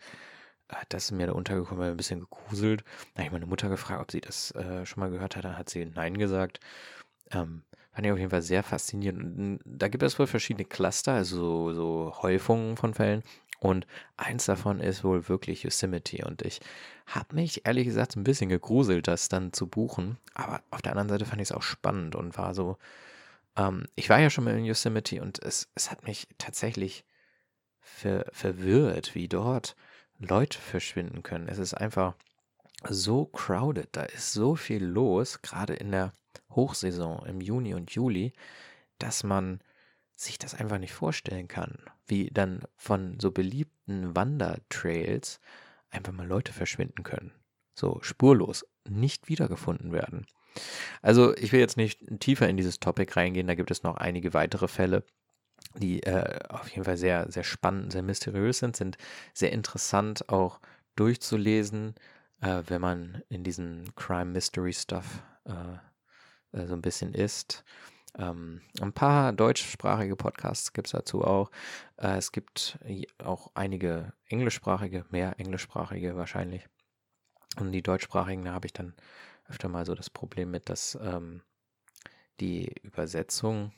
äh, 0.69 0.77
das 0.89 1.05
ist 1.05 1.11
mir 1.13 1.27
da 1.27 1.33
untergekommen, 1.33 1.91
ein 1.91 1.97
bisschen 1.97 2.21
gegruselt. 2.21 2.85
Da 3.15 3.19
habe 3.19 3.27
ich 3.27 3.33
meine 3.33 3.47
Mutter 3.47 3.69
gefragt, 3.69 4.01
ob 4.01 4.11
sie 4.11 4.21
das 4.21 4.53
äh, 4.53 4.87
schon 4.87 5.01
mal 5.01 5.11
gehört 5.11 5.37
hat. 5.37 5.45
Dann 5.45 5.59
hat 5.59 5.69
sie 5.69 5.85
Nein 5.85 6.17
gesagt. 6.19 6.61
Ähm, 7.33 7.63
fand 7.93 8.07
ich 8.07 8.13
auf 8.13 8.19
jeden 8.19 8.31
Fall 8.31 8.43
sehr 8.43 8.63
faszinierend. 8.63 9.39
Und 9.39 9.61
da 9.65 9.89
gibt 9.89 10.03
es 10.03 10.19
wohl 10.19 10.27
verschiedene 10.27 10.65
Cluster, 10.65 11.13
also 11.13 11.73
so 11.73 12.15
Häufungen 12.23 12.77
von 12.77 12.95
Fällen. 12.95 13.23
Und 13.59 13.87
eins 14.17 14.47
davon 14.47 14.81
ist 14.81 15.05
wohl 15.05 15.29
wirklich 15.29 15.65
Yosemite. 15.65 16.25
Und 16.27 16.43
ich 16.43 16.61
habe 17.07 17.35
mich 17.35 17.67
ehrlich 17.67 17.85
gesagt 17.85 18.17
ein 18.17 18.25
bisschen 18.25 18.49
gegruselt, 18.49 19.07
das 19.07 19.29
dann 19.29 19.53
zu 19.53 19.67
buchen. 19.67 20.17
Aber 20.35 20.63
auf 20.71 20.81
der 20.81 20.93
anderen 20.93 21.11
Seite 21.11 21.27
fand 21.27 21.43
ich 21.43 21.49
es 21.49 21.53
auch 21.53 21.63
spannend 21.63 22.15
und 22.15 22.39
war 22.39 22.55
so, 22.55 22.79
ähm, 23.57 23.87
ich 23.97 24.09
war 24.09 24.19
ja 24.19 24.31
schon 24.31 24.45
mal 24.45 24.57
in 24.57 24.65
Yosemite 24.65 25.21
und 25.21 25.43
es, 25.43 25.69
es 25.75 25.91
hat 25.91 26.07
mich 26.07 26.29
tatsächlich 26.39 27.05
ver 27.81 28.25
verwirrt, 28.33 29.15
wie 29.15 29.29
dort 29.29 29.77
Leute 30.19 30.59
verschwinden 30.59 31.23
können. 31.23 31.49
Es 31.49 31.59
ist 31.59 31.75
einfach 31.75 32.15
so 32.89 33.27
crowded, 33.27 33.89
da 33.93 34.05
ist 34.05 34.33
so 34.33 34.55
viel 34.55 34.85
los, 34.85 35.43
gerade 35.43 35.75
in 35.75 35.91
der 35.91 36.13
Hochsaison 36.51 37.25
im 37.27 37.41
Juni 37.41 37.75
und 37.75 37.91
Juli, 37.93 38.33
dass 38.99 39.25
man 39.25 39.61
sich 40.17 40.39
das 40.39 40.55
einfach 40.55 40.79
nicht 40.79 40.93
vorstellen 40.93 41.49
kann, 41.49 41.79
wie 42.07 42.31
dann 42.31 42.63
von 42.77 43.19
so 43.21 43.31
beliebten 43.31 44.15
Wandertrails 44.15 45.41
einfach 45.91 46.13
mal 46.13 46.27
Leute 46.27 46.53
verschwinden 46.53 47.03
können. 47.03 47.33
So 47.75 47.99
spurlos, 48.03 48.67
nicht 48.89 49.29
wiedergefunden 49.29 49.93
werden. 49.93 50.27
Also 51.01 51.35
ich 51.37 51.53
will 51.53 51.61
jetzt 51.61 51.77
nicht 51.77 52.21
tiefer 52.21 52.49
in 52.49 52.57
dieses 52.57 52.81
Topic 52.81 53.13
reingehen, 53.15 53.47
da 53.47 53.55
gibt 53.55 53.71
es 53.71 53.83
noch 53.83 53.97
einige 53.97 54.35
weitere 54.35 54.69
Fälle, 54.69 55.05
die 55.77 56.03
äh, 56.03 56.41
auf 56.49 56.69
jeden 56.69 56.85
Fall 56.85 56.97
sehr, 56.97 57.31
sehr 57.31 57.45
spannend, 57.45 57.93
sehr 57.93 58.03
mysteriös 58.03 58.59
sind, 58.59 58.77
sind 58.77 58.99
sehr 59.33 59.53
interessant 59.53 60.29
auch 60.29 60.61
durchzulesen, 60.97 61.95
äh, 62.41 62.63
wenn 62.67 62.81
man 62.81 63.23
in 63.29 63.45
diesen 63.45 63.95
Crime 63.95 64.33
Mystery 64.33 64.73
Stuff 64.73 65.23
äh, 65.45 65.79
äh 66.53 66.67
so 66.67 66.75
ein 66.75 66.83
bisschen 66.83 67.15
ist. 67.15 67.65
Ähm, 68.19 68.61
ein 68.81 68.93
paar 68.93 69.33
deutschsprachige 69.33 70.17
Podcasts 70.17 70.73
gibt 70.73 70.89
es 70.89 70.93
dazu 70.93 71.25
auch. 71.25 71.51
Äh, 71.97 72.17
es 72.17 72.33
gibt 72.33 72.79
auch 73.19 73.51
einige 73.55 74.13
englischsprachige, 74.27 75.05
mehr 75.11 75.39
englischsprachige 75.39 76.17
wahrscheinlich. 76.17 76.69
Und 77.59 77.73
die 77.73 77.83
deutschsprachigen, 77.83 78.45
da 78.45 78.53
habe 78.53 78.67
ich 78.67 78.73
dann 78.73 78.95
öfter 79.49 79.69
mal 79.69 79.85
so 79.85 79.95
das 79.95 80.11
Problem 80.11 80.51
mit, 80.51 80.69
dass 80.69 80.99
ähm, 81.01 81.43
die 82.41 82.73
Übersetzung 82.83 83.73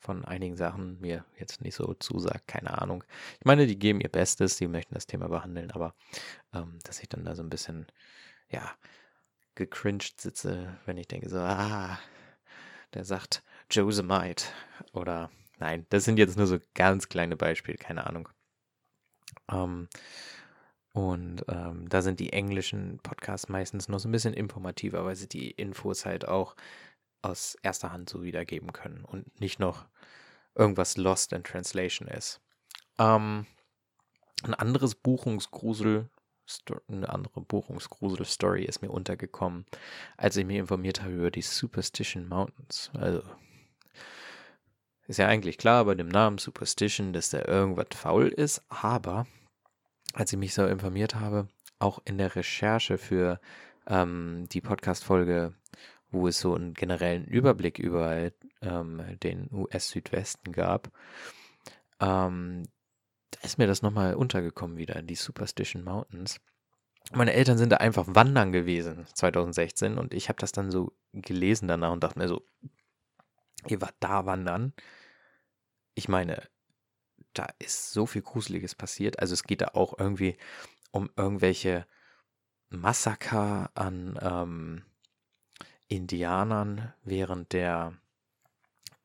von 0.00 0.24
einigen 0.24 0.56
Sachen 0.56 1.00
mir 1.00 1.24
jetzt 1.38 1.60
nicht 1.60 1.74
so 1.74 1.92
zusagt, 1.94 2.46
keine 2.46 2.80
Ahnung. 2.80 3.02
Ich 3.40 3.44
meine, 3.44 3.66
die 3.66 3.78
geben 3.78 4.00
ihr 4.00 4.08
Bestes, 4.08 4.56
die 4.56 4.68
möchten 4.68 4.94
das 4.94 5.06
Thema 5.06 5.28
behandeln, 5.28 5.72
aber 5.72 5.94
ähm, 6.54 6.78
dass 6.84 7.00
ich 7.00 7.08
dann 7.08 7.24
da 7.24 7.34
so 7.34 7.42
ein 7.42 7.50
bisschen, 7.50 7.86
ja, 8.48 8.72
gecringed 9.58 10.20
sitze, 10.20 10.78
wenn 10.86 10.96
ich 10.96 11.08
denke 11.08 11.28
so, 11.28 11.38
ah, 11.38 11.98
der 12.94 13.04
sagt 13.04 13.42
Josemite 13.70 14.46
oder 14.92 15.30
nein, 15.58 15.84
das 15.90 16.04
sind 16.04 16.16
jetzt 16.18 16.38
nur 16.38 16.46
so 16.46 16.58
ganz 16.74 17.08
kleine 17.08 17.36
Beispiele, 17.36 17.76
keine 17.76 18.06
Ahnung. 18.06 18.28
Ähm, 19.50 19.88
und 20.92 21.44
ähm, 21.48 21.88
da 21.88 22.00
sind 22.02 22.20
die 22.20 22.32
englischen 22.32 22.98
Podcasts 23.02 23.48
meistens 23.48 23.88
noch 23.88 23.98
so 23.98 24.08
ein 24.08 24.12
bisschen 24.12 24.32
informativer, 24.32 25.04
weil 25.04 25.16
sie 25.16 25.28
die 25.28 25.50
Infos 25.50 26.06
halt 26.06 26.26
auch 26.26 26.56
aus 27.20 27.56
erster 27.62 27.92
Hand 27.92 28.08
so 28.08 28.22
wiedergeben 28.22 28.72
können 28.72 29.04
und 29.04 29.40
nicht 29.40 29.58
noch 29.58 29.86
irgendwas 30.54 30.96
lost 30.96 31.32
in 31.32 31.42
translation 31.42 32.08
ist. 32.08 32.40
Ähm, 32.98 33.46
ein 34.44 34.54
anderes 34.54 34.94
Buchungsgrusel, 34.94 36.08
eine 36.88 37.08
andere 37.08 37.40
Buchungsgrusel-Story 37.40 38.64
ist 38.64 38.82
mir 38.82 38.90
untergekommen, 38.90 39.66
als 40.16 40.36
ich 40.36 40.46
mich 40.46 40.56
informiert 40.58 41.02
habe 41.02 41.12
über 41.12 41.30
die 41.30 41.42
Superstition 41.42 42.28
Mountains. 42.28 42.90
Also 42.94 43.22
ist 45.06 45.18
ja 45.18 45.26
eigentlich 45.26 45.58
klar 45.58 45.84
bei 45.84 45.94
dem 45.94 46.08
Namen 46.08 46.38
Superstition, 46.38 47.12
dass 47.12 47.30
da 47.30 47.44
irgendwas 47.44 47.86
faul 47.94 48.28
ist, 48.28 48.62
aber 48.68 49.26
als 50.12 50.32
ich 50.32 50.38
mich 50.38 50.54
so 50.54 50.66
informiert 50.66 51.14
habe, 51.14 51.48
auch 51.78 52.00
in 52.04 52.18
der 52.18 52.34
Recherche 52.34 52.98
für 52.98 53.40
ähm, 53.86 54.46
die 54.50 54.60
Podcast-Folge 54.60 55.54
wo 56.10 56.28
es 56.28 56.40
so 56.40 56.54
einen 56.54 56.74
generellen 56.74 57.24
Überblick 57.24 57.78
über 57.78 58.30
ähm, 58.62 59.02
den 59.22 59.48
US-Südwesten 59.52 60.52
gab, 60.52 60.90
ähm, 62.00 62.64
da 63.30 63.40
ist 63.42 63.58
mir 63.58 63.66
das 63.66 63.82
nochmal 63.82 64.14
untergekommen 64.14 64.76
wieder, 64.76 65.02
die 65.02 65.14
Superstition 65.14 65.84
Mountains. 65.84 66.40
Meine 67.12 67.32
Eltern 67.32 67.58
sind 67.58 67.70
da 67.70 67.76
einfach 67.78 68.06
wandern 68.08 68.52
gewesen 68.52 69.06
2016 69.14 69.98
und 69.98 70.12
ich 70.12 70.28
habe 70.28 70.38
das 70.38 70.52
dann 70.52 70.70
so 70.70 70.92
gelesen 71.12 71.68
danach 71.68 71.92
und 71.92 72.04
dachte 72.04 72.18
mir 72.18 72.28
so, 72.28 72.44
ihr 73.66 73.80
wart 73.80 73.94
da 74.00 74.26
wandern. 74.26 74.74
Ich 75.94 76.08
meine, 76.08 76.48
da 77.32 77.48
ist 77.58 77.92
so 77.92 78.06
viel 78.06 78.22
Gruseliges 78.22 78.74
passiert. 78.74 79.18
Also 79.20 79.34
es 79.34 79.44
geht 79.44 79.62
da 79.62 79.68
auch 79.68 79.98
irgendwie 79.98 80.36
um 80.90 81.10
irgendwelche 81.16 81.86
Massaker 82.68 83.70
an 83.74 84.18
ähm, 84.20 84.84
Indianern 85.88 86.92
während 87.04 87.52
der 87.52 87.94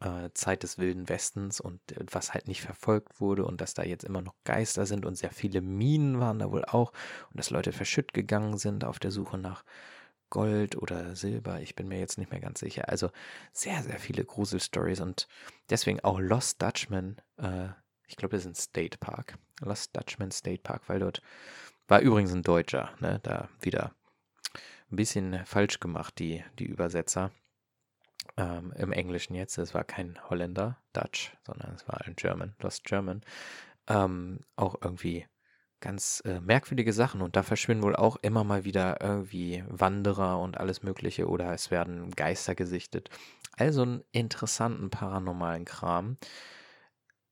äh, 0.04 0.30
Zeit 0.34 0.64
des 0.64 0.78
Wilden 0.78 1.10
Westens 1.10 1.60
und 1.60 1.80
äh, 1.92 2.06
was 2.12 2.34
halt 2.34 2.48
nicht 2.48 2.62
verfolgt 2.62 3.20
wurde 3.20 3.46
und 3.46 3.62
dass 3.62 3.74
da 3.74 3.84
jetzt 3.84 4.04
immer 4.04 4.22
noch 4.22 4.36
Geister 4.44 4.86
sind 4.86 5.06
und 5.06 5.16
sehr 5.16 5.32
viele 5.32 5.62
Minen 5.62 6.20
waren 6.20 6.40
da 6.40 6.52
wohl 6.52 6.66
auch 6.66 6.92
und 7.32 7.40
dass 7.40 7.50
Leute 7.50 7.72
verschütt 7.72 8.14
gegangen 8.14 8.58
sind 8.58 8.84
auf 8.84 9.00
der 9.00 9.12
Suche 9.12 9.38
nach 9.38 9.64
Gold 10.30 10.76
oder 10.76 11.16
Silber, 11.16 11.62
ich 11.62 11.76
bin 11.76 11.88
mir 11.88 12.00
jetzt 12.00 12.18
nicht 12.18 12.32
mehr 12.32 12.40
ganz 12.40 12.60
sicher. 12.60 12.90
Also 12.90 13.12
sehr, 13.52 13.84
sehr 13.84 14.00
viele 14.00 14.26
Gruselstories 14.26 15.00
und 15.00 15.28
deswegen 15.70 16.00
auch 16.00 16.20
Lost 16.20 16.60
Dutchman, 16.60 17.18
äh, 17.38 17.68
ich 18.08 18.16
glaube, 18.16 18.36
das 18.36 18.46
ist 18.46 18.52
ein 18.52 18.56
State 18.56 18.98
Park. 18.98 19.38
Lost 19.62 19.96
Dutchman 19.96 20.32
State 20.32 20.64
Park, 20.64 20.90
weil 20.90 21.00
dort 21.00 21.22
war 21.88 22.00
übrigens 22.00 22.34
ein 22.34 22.42
Deutscher, 22.42 22.90
ne, 23.00 23.20
da 23.22 23.48
wieder 23.62 23.94
ein 24.92 24.96
bisschen 24.96 25.46
falsch 25.46 25.80
gemacht, 25.80 26.18
die, 26.18 26.44
die 26.58 26.66
Übersetzer. 26.66 27.32
Ähm, 28.38 28.74
Im 28.78 28.92
Englischen 28.92 29.36
jetzt, 29.36 29.58
es 29.58 29.74
war 29.74 29.84
kein 29.84 30.18
Holländer, 30.30 30.78
Dutch, 30.94 31.36
sondern 31.46 31.76
es 31.76 31.88
war 31.88 32.02
ein 32.02 32.16
German, 32.16 32.56
Lost 32.60 32.84
German. 32.84 33.22
Ähm, 33.88 34.40
auch 34.56 34.76
irgendwie 34.82 35.26
ganz 35.82 36.22
äh, 36.26 36.40
merkwürdige 36.40 36.94
Sachen 36.94 37.22
und 37.22 37.36
da 37.36 37.44
verschwinden 37.44 37.84
wohl 37.84 37.96
auch 37.96 38.16
immer 38.18 38.46
mal 38.46 38.64
wieder 38.64 39.02
irgendwie 39.02 39.64
Wanderer 39.68 40.40
und 40.40 40.58
alles 40.58 40.82
Mögliche 40.82 41.28
oder 41.28 41.54
es 41.54 41.72
werden 41.72 42.12
Geister 42.12 42.56
gesichtet. 42.56 43.10
Also 43.58 43.82
einen 43.82 44.04
interessanten 44.14 44.90
paranormalen 44.90 45.66
Kram. 45.66 46.18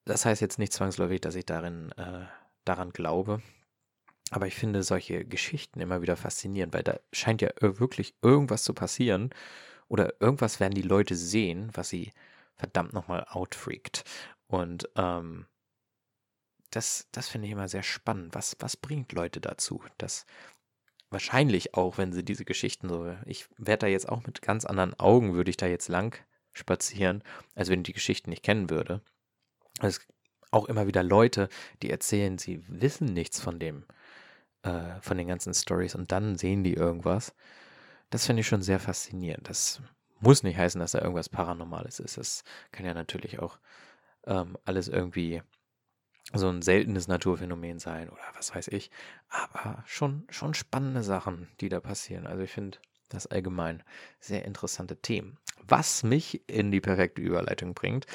Das 0.04 0.26
heißt 0.26 0.42
jetzt 0.42 0.60
nicht 0.60 0.74
zwangsläufig, 0.74 1.22
dass 1.22 1.36
ich 1.36 1.46
darin 1.46 1.94
äh, 1.94 2.26
daran 2.66 2.92
glaube, 2.92 3.42
aber 4.32 4.48
ich 4.48 4.56
finde 4.56 4.84
solche 4.84 5.26
Geschichten 5.26 5.80
immer 5.80 6.02
wieder 6.02 6.18
faszinierend, 6.18 6.74
weil 6.74 6.84
da 6.84 7.00
scheint 7.14 7.42
ja 7.42 7.50
wirklich 7.60 8.16
irgendwas 8.22 8.64
zu 8.64 8.74
passieren 8.74 9.30
oder 9.92 10.14
irgendwas 10.22 10.62
werden 10.62 10.74
die 10.74 10.82
Leute 10.82 11.16
sehen, 11.18 11.70
was 11.74 11.90
sie 11.90 12.14
verdammt 12.56 12.94
nochmal 12.94 13.26
outfreakt. 13.30 14.06
Und 14.48 14.90
ähm, 14.96 15.48
das, 16.70 17.10
das 17.12 17.28
finde 17.28 17.48
ich 17.48 17.52
immer 17.52 17.68
sehr 17.68 17.84
spannend. 17.84 18.34
Was, 18.34 18.56
was 18.60 18.78
bringt 18.78 19.12
Leute 19.12 19.42
dazu? 19.42 19.84
Das 19.98 20.26
wahrscheinlich 21.10 21.74
auch, 21.74 21.98
wenn 21.98 22.14
sie 22.14 22.24
diese 22.24 22.46
Geschichten 22.46 22.88
so, 22.88 23.14
ich 23.26 23.48
werde 23.58 23.80
da 23.80 23.88
jetzt 23.88 24.08
auch 24.08 24.26
mit 24.26 24.42
ganz 24.42 24.64
anderen 24.64 24.98
Augen, 24.98 25.34
würde 25.34 25.50
ich 25.50 25.58
da 25.58 25.68
jetzt 25.68 25.90
lang 25.90 26.18
spazieren, 26.54 27.22
als 27.54 27.68
wenn 27.68 27.82
ich 27.82 27.88
die 27.88 27.94
Geschichten 27.94 28.30
nicht 28.30 28.44
kennen 28.44 28.70
würde. 28.70 29.02
Es 29.82 30.00
auch 30.52 30.70
immer 30.70 30.88
wieder 30.88 31.04
Leute, 31.04 31.50
die 31.82 31.90
erzählen, 31.90 32.38
sie 32.38 32.64
wissen 32.70 33.08
nichts 33.08 33.42
von 33.42 33.60
dem, 33.60 33.84
äh, 34.64 35.02
von 35.02 35.18
den 35.18 35.28
ganzen 35.28 35.54
Stories 35.54 35.96
und 35.96 36.14
dann 36.14 36.38
sehen 36.38 36.64
die 36.64 36.76
irgendwas. 36.76 37.36
Das 38.12 38.26
finde 38.26 38.42
ich 38.42 38.48
schon 38.48 38.62
sehr 38.62 38.80
faszinierend. 38.80 39.50
Das 39.50 39.82
muss 40.20 40.44
nicht 40.44 40.58
heißen, 40.58 40.80
dass 40.80 40.92
da 40.92 41.00
irgendwas 41.00 41.30
Paranormales 41.30 42.00
ist. 42.00 42.18
Das 42.18 42.44
kann 42.72 42.86
ja 42.86 42.94
natürlich 42.94 43.40
auch 43.40 43.58
ähm, 44.28 44.58
alles 44.66 44.88
irgendwie 44.88 45.42
so 46.34 46.48
ein 46.50 46.62
seltenes 46.62 47.08
Naturphänomen 47.08 47.80
sein 47.80 48.10
oder 48.10 48.22
was 48.36 48.54
weiß 48.54 48.68
ich. 48.68 48.92
Aber 49.30 49.84
schon, 49.88 50.28
schon 50.30 50.54
spannende 50.54 51.04
Sachen, 51.04 51.48
die 51.60 51.70
da 51.70 51.80
passieren. 51.80 52.28
Also 52.28 52.44
ich 52.44 52.52
finde 52.52 52.78
das 53.10 53.28
allgemein 53.28 53.84
sehr 54.20 54.46
interessante 54.46 54.98
Themen. 54.98 55.38
Was 55.64 56.04
mich 56.04 56.48
in 56.50 56.72
die 56.72 56.82
perfekte 56.82 57.22
Überleitung 57.22 57.74
bringt. 57.74 58.06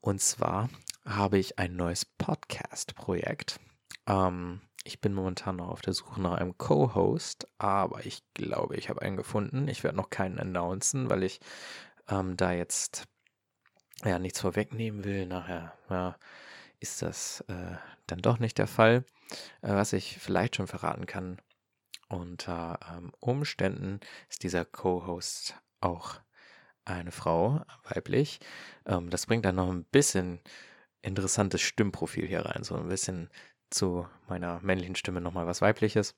Und 0.00 0.20
zwar 0.20 0.68
habe 1.04 1.38
ich 1.38 1.58
ein 1.58 1.76
neues 1.76 2.04
Podcast-Projekt. 2.04 3.58
Ähm, 4.06 4.60
ich 4.86 5.00
bin 5.00 5.12
momentan 5.12 5.56
noch 5.56 5.68
auf 5.68 5.82
der 5.82 5.92
Suche 5.92 6.20
nach 6.20 6.34
einem 6.34 6.56
Co-Host, 6.56 7.48
aber 7.58 8.06
ich 8.06 8.22
glaube, 8.34 8.76
ich 8.76 8.88
habe 8.88 9.02
einen 9.02 9.16
gefunden. 9.16 9.68
Ich 9.68 9.82
werde 9.82 9.96
noch 9.96 10.10
keinen 10.10 10.38
announcen, 10.38 11.10
weil 11.10 11.24
ich 11.24 11.40
ähm, 12.08 12.36
da 12.36 12.52
jetzt 12.52 13.04
ja 14.04 14.18
nichts 14.18 14.40
vorwegnehmen 14.40 15.04
will. 15.04 15.26
Nachher 15.26 15.76
ja, 15.90 16.16
ist 16.78 17.02
das 17.02 17.40
äh, 17.48 17.76
dann 18.06 18.20
doch 18.20 18.38
nicht 18.38 18.58
der 18.58 18.68
Fall. 18.68 19.04
Äh, 19.62 19.74
was 19.74 19.92
ich 19.92 20.18
vielleicht 20.18 20.56
schon 20.56 20.68
verraten 20.68 21.06
kann, 21.06 21.38
unter 22.08 22.78
ähm, 22.88 23.12
Umständen 23.18 23.98
ist 24.30 24.44
dieser 24.44 24.64
Co-Host 24.64 25.56
auch 25.80 26.20
eine 26.84 27.10
Frau, 27.10 27.62
weiblich. 27.88 28.38
Ähm, 28.86 29.10
das 29.10 29.26
bringt 29.26 29.44
dann 29.44 29.56
noch 29.56 29.68
ein 29.68 29.84
bisschen 29.84 30.40
interessantes 31.02 31.60
Stimmprofil 31.60 32.26
hier 32.26 32.46
rein, 32.46 32.62
so 32.62 32.76
ein 32.76 32.88
bisschen 32.88 33.30
zu 33.70 34.06
meiner 34.28 34.60
männlichen 34.60 34.96
Stimme 34.96 35.20
nochmal 35.20 35.46
was 35.46 35.60
weibliches 35.60 36.14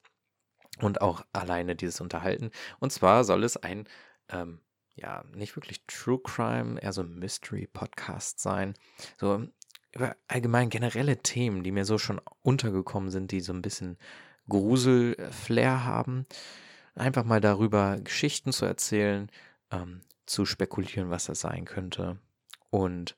und 0.80 1.00
auch 1.00 1.24
alleine 1.32 1.76
dieses 1.76 2.00
Unterhalten. 2.00 2.50
Und 2.78 2.92
zwar 2.92 3.24
soll 3.24 3.44
es 3.44 3.56
ein, 3.56 3.88
ähm, 4.28 4.60
ja, 4.94 5.24
nicht 5.32 5.56
wirklich 5.56 5.84
True 5.86 6.20
Crime, 6.22 6.80
eher 6.80 6.92
so 6.92 7.02
Mystery 7.02 7.66
Podcast 7.66 8.40
sein. 8.40 8.74
So 9.16 9.46
über 9.92 10.16
allgemein 10.26 10.70
generelle 10.70 11.18
Themen, 11.18 11.62
die 11.62 11.72
mir 11.72 11.84
so 11.84 11.98
schon 11.98 12.20
untergekommen 12.42 13.10
sind, 13.10 13.30
die 13.30 13.40
so 13.40 13.52
ein 13.52 13.62
bisschen 13.62 13.96
Grusel-Flair 14.48 15.84
haben. 15.84 16.26
Einfach 16.94 17.24
mal 17.24 17.40
darüber 17.40 17.98
Geschichten 18.00 18.52
zu 18.52 18.64
erzählen, 18.64 19.30
ähm, 19.70 20.02
zu 20.26 20.44
spekulieren, 20.44 21.10
was 21.10 21.26
das 21.26 21.40
sein 21.40 21.64
könnte. 21.64 22.18
Und 22.70 23.16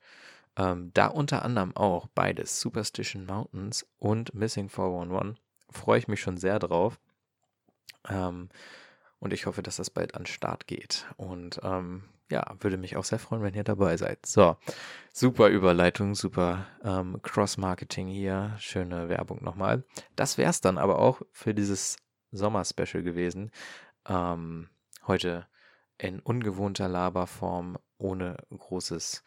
ähm, 0.61 0.91
da 0.93 1.07
unter 1.07 1.43
anderem 1.45 1.75
auch 1.75 2.07
beides, 2.09 2.61
Superstition 2.61 3.25
Mountains 3.25 3.87
und 3.99 4.35
Missing 4.35 4.69
411, 4.69 5.39
freue 5.71 5.99
ich 5.99 6.09
mich 6.09 6.21
schon 6.21 6.37
sehr 6.37 6.59
drauf. 6.59 7.01
Ähm, 8.09 8.51
und 9.19 9.33
ich 9.33 9.47
hoffe, 9.47 9.63
dass 9.63 9.77
das 9.77 9.91
bald 9.91 10.15
an 10.15 10.27
Start 10.27 10.67
geht. 10.67 11.07
Und 11.17 11.61
ähm, 11.63 12.05
ja, 12.31 12.45
würde 12.61 12.77
mich 12.77 12.97
auch 12.97 13.05
sehr 13.05 13.19
freuen, 13.19 13.43
wenn 13.43 13.55
ihr 13.55 13.65
dabei 13.65 13.97
seid. 13.97 14.25
So, 14.27 14.57
super 15.13 15.49
Überleitung, 15.49 16.15
super 16.15 16.67
ähm, 16.85 17.21
Cross-Marketing 17.23 18.09
hier. 18.09 18.55
Schöne 18.59 19.09
Werbung 19.09 19.43
nochmal. 19.43 19.85
Das 20.17 20.39
wäre 20.39 20.51
es 20.51 20.61
dann 20.61 20.79
aber 20.79 20.99
auch 20.99 21.23
für 21.33 21.55
dieses 21.55 21.97
Sommer-Special 22.33 23.03
gewesen. 23.03 23.51
Ähm, 24.07 24.69
heute 25.07 25.47
in 25.99 26.21
ungewohnter 26.21 26.89
Laberform, 26.89 27.79
ohne 27.99 28.37
großes, 28.57 29.23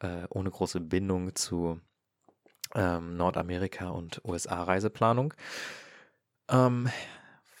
äh, 0.00 0.26
ohne 0.30 0.50
große 0.50 0.80
Bindung 0.80 1.34
zu 1.34 1.80
ähm, 2.74 3.16
Nordamerika 3.16 3.88
und 3.88 4.20
USA-Reiseplanung. 4.24 5.34
Ähm, 6.48 6.88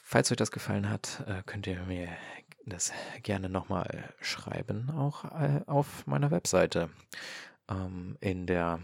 falls 0.02 0.30
euch 0.30 0.36
das 0.36 0.50
gefallen 0.50 0.88
hat, 0.88 1.24
äh, 1.26 1.42
könnt 1.44 1.66
ihr 1.66 1.82
mir 1.84 2.08
das 2.66 2.92
gerne 3.22 3.48
nochmal 3.48 4.12
schreiben, 4.20 4.90
auch 4.90 5.24
äh, 5.24 5.62
auf 5.66 6.06
meiner 6.06 6.30
Webseite. 6.30 6.90
Ähm, 7.68 8.16
in 8.20 8.46
der 8.46 8.80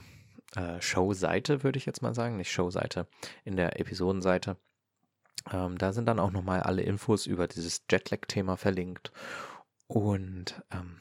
äh, 0.55 0.81
Show-Seite, 0.81 1.63
würde 1.63 1.79
ich 1.79 1.87
jetzt 1.87 2.03
mal 2.03 2.15
sagen, 2.15 2.37
nicht 2.37 2.51
Show-Seite, 2.51 3.07
in 3.45 3.57
der 3.57 3.81
Episodenseite. 3.81 4.57
Ähm, 5.53 5.79
da 5.79 5.93
sind 5.93 6.07
dann 6.07 6.19
auch 6.19 6.31
nochmal 6.31 6.61
alle 6.61 6.83
Infos 6.83 7.27
über 7.27 7.47
dieses 7.47 7.85
Jetlag-Thema 7.91 8.57
verlinkt. 8.57 9.13
Und 9.87 10.63
ähm, 10.73 10.99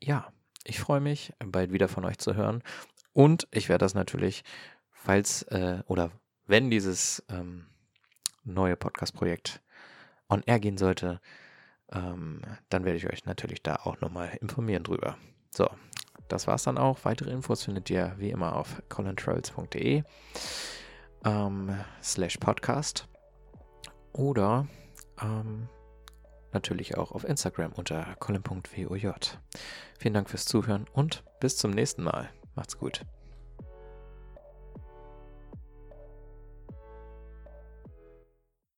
ja, 0.00 0.32
ich 0.64 0.80
freue 0.80 1.00
mich, 1.00 1.32
bald 1.44 1.72
wieder 1.72 1.88
von 1.88 2.04
euch 2.04 2.18
zu 2.18 2.34
hören. 2.34 2.62
Und 3.12 3.46
ich 3.50 3.68
werde 3.68 3.84
das 3.84 3.94
natürlich, 3.94 4.44
falls 4.90 5.42
äh, 5.44 5.82
oder 5.86 6.10
wenn 6.46 6.70
dieses 6.70 7.22
ähm, 7.28 7.66
neue 8.44 8.76
Podcast-Projekt 8.76 9.60
on 10.28 10.42
air 10.46 10.60
gehen 10.60 10.78
sollte, 10.78 11.20
ähm, 11.92 12.42
dann 12.68 12.84
werde 12.84 12.96
ich 12.96 13.06
euch 13.06 13.24
natürlich 13.26 13.62
da 13.62 13.76
auch 13.76 14.00
nochmal 14.00 14.36
informieren 14.40 14.82
drüber. 14.82 15.16
So, 15.50 15.68
das 16.28 16.46
war's 16.46 16.64
dann 16.64 16.78
auch. 16.78 17.04
Weitere 17.04 17.30
Infos 17.30 17.64
findet 17.64 17.90
ihr 17.90 18.14
wie 18.16 18.30
immer 18.30 18.56
auf 18.56 18.82
colintrolls.de 18.88 20.02
ähm, 21.24 21.80
slash 22.02 22.38
podcast 22.38 23.08
oder 24.12 24.66
ähm, 25.20 25.68
natürlich 26.54 26.96
auch 26.96 27.12
auf 27.12 27.24
Instagram 27.24 27.72
unter 27.72 28.16
colin.woj. 28.18 29.12
Vielen 29.98 30.14
Dank 30.14 30.30
fürs 30.30 30.44
Zuhören 30.44 30.86
und 30.92 31.22
bis 31.40 31.56
zum 31.56 31.70
nächsten 31.70 32.02
Mal. 32.02 32.30
Macht's 32.54 32.78
gut. 32.78 33.04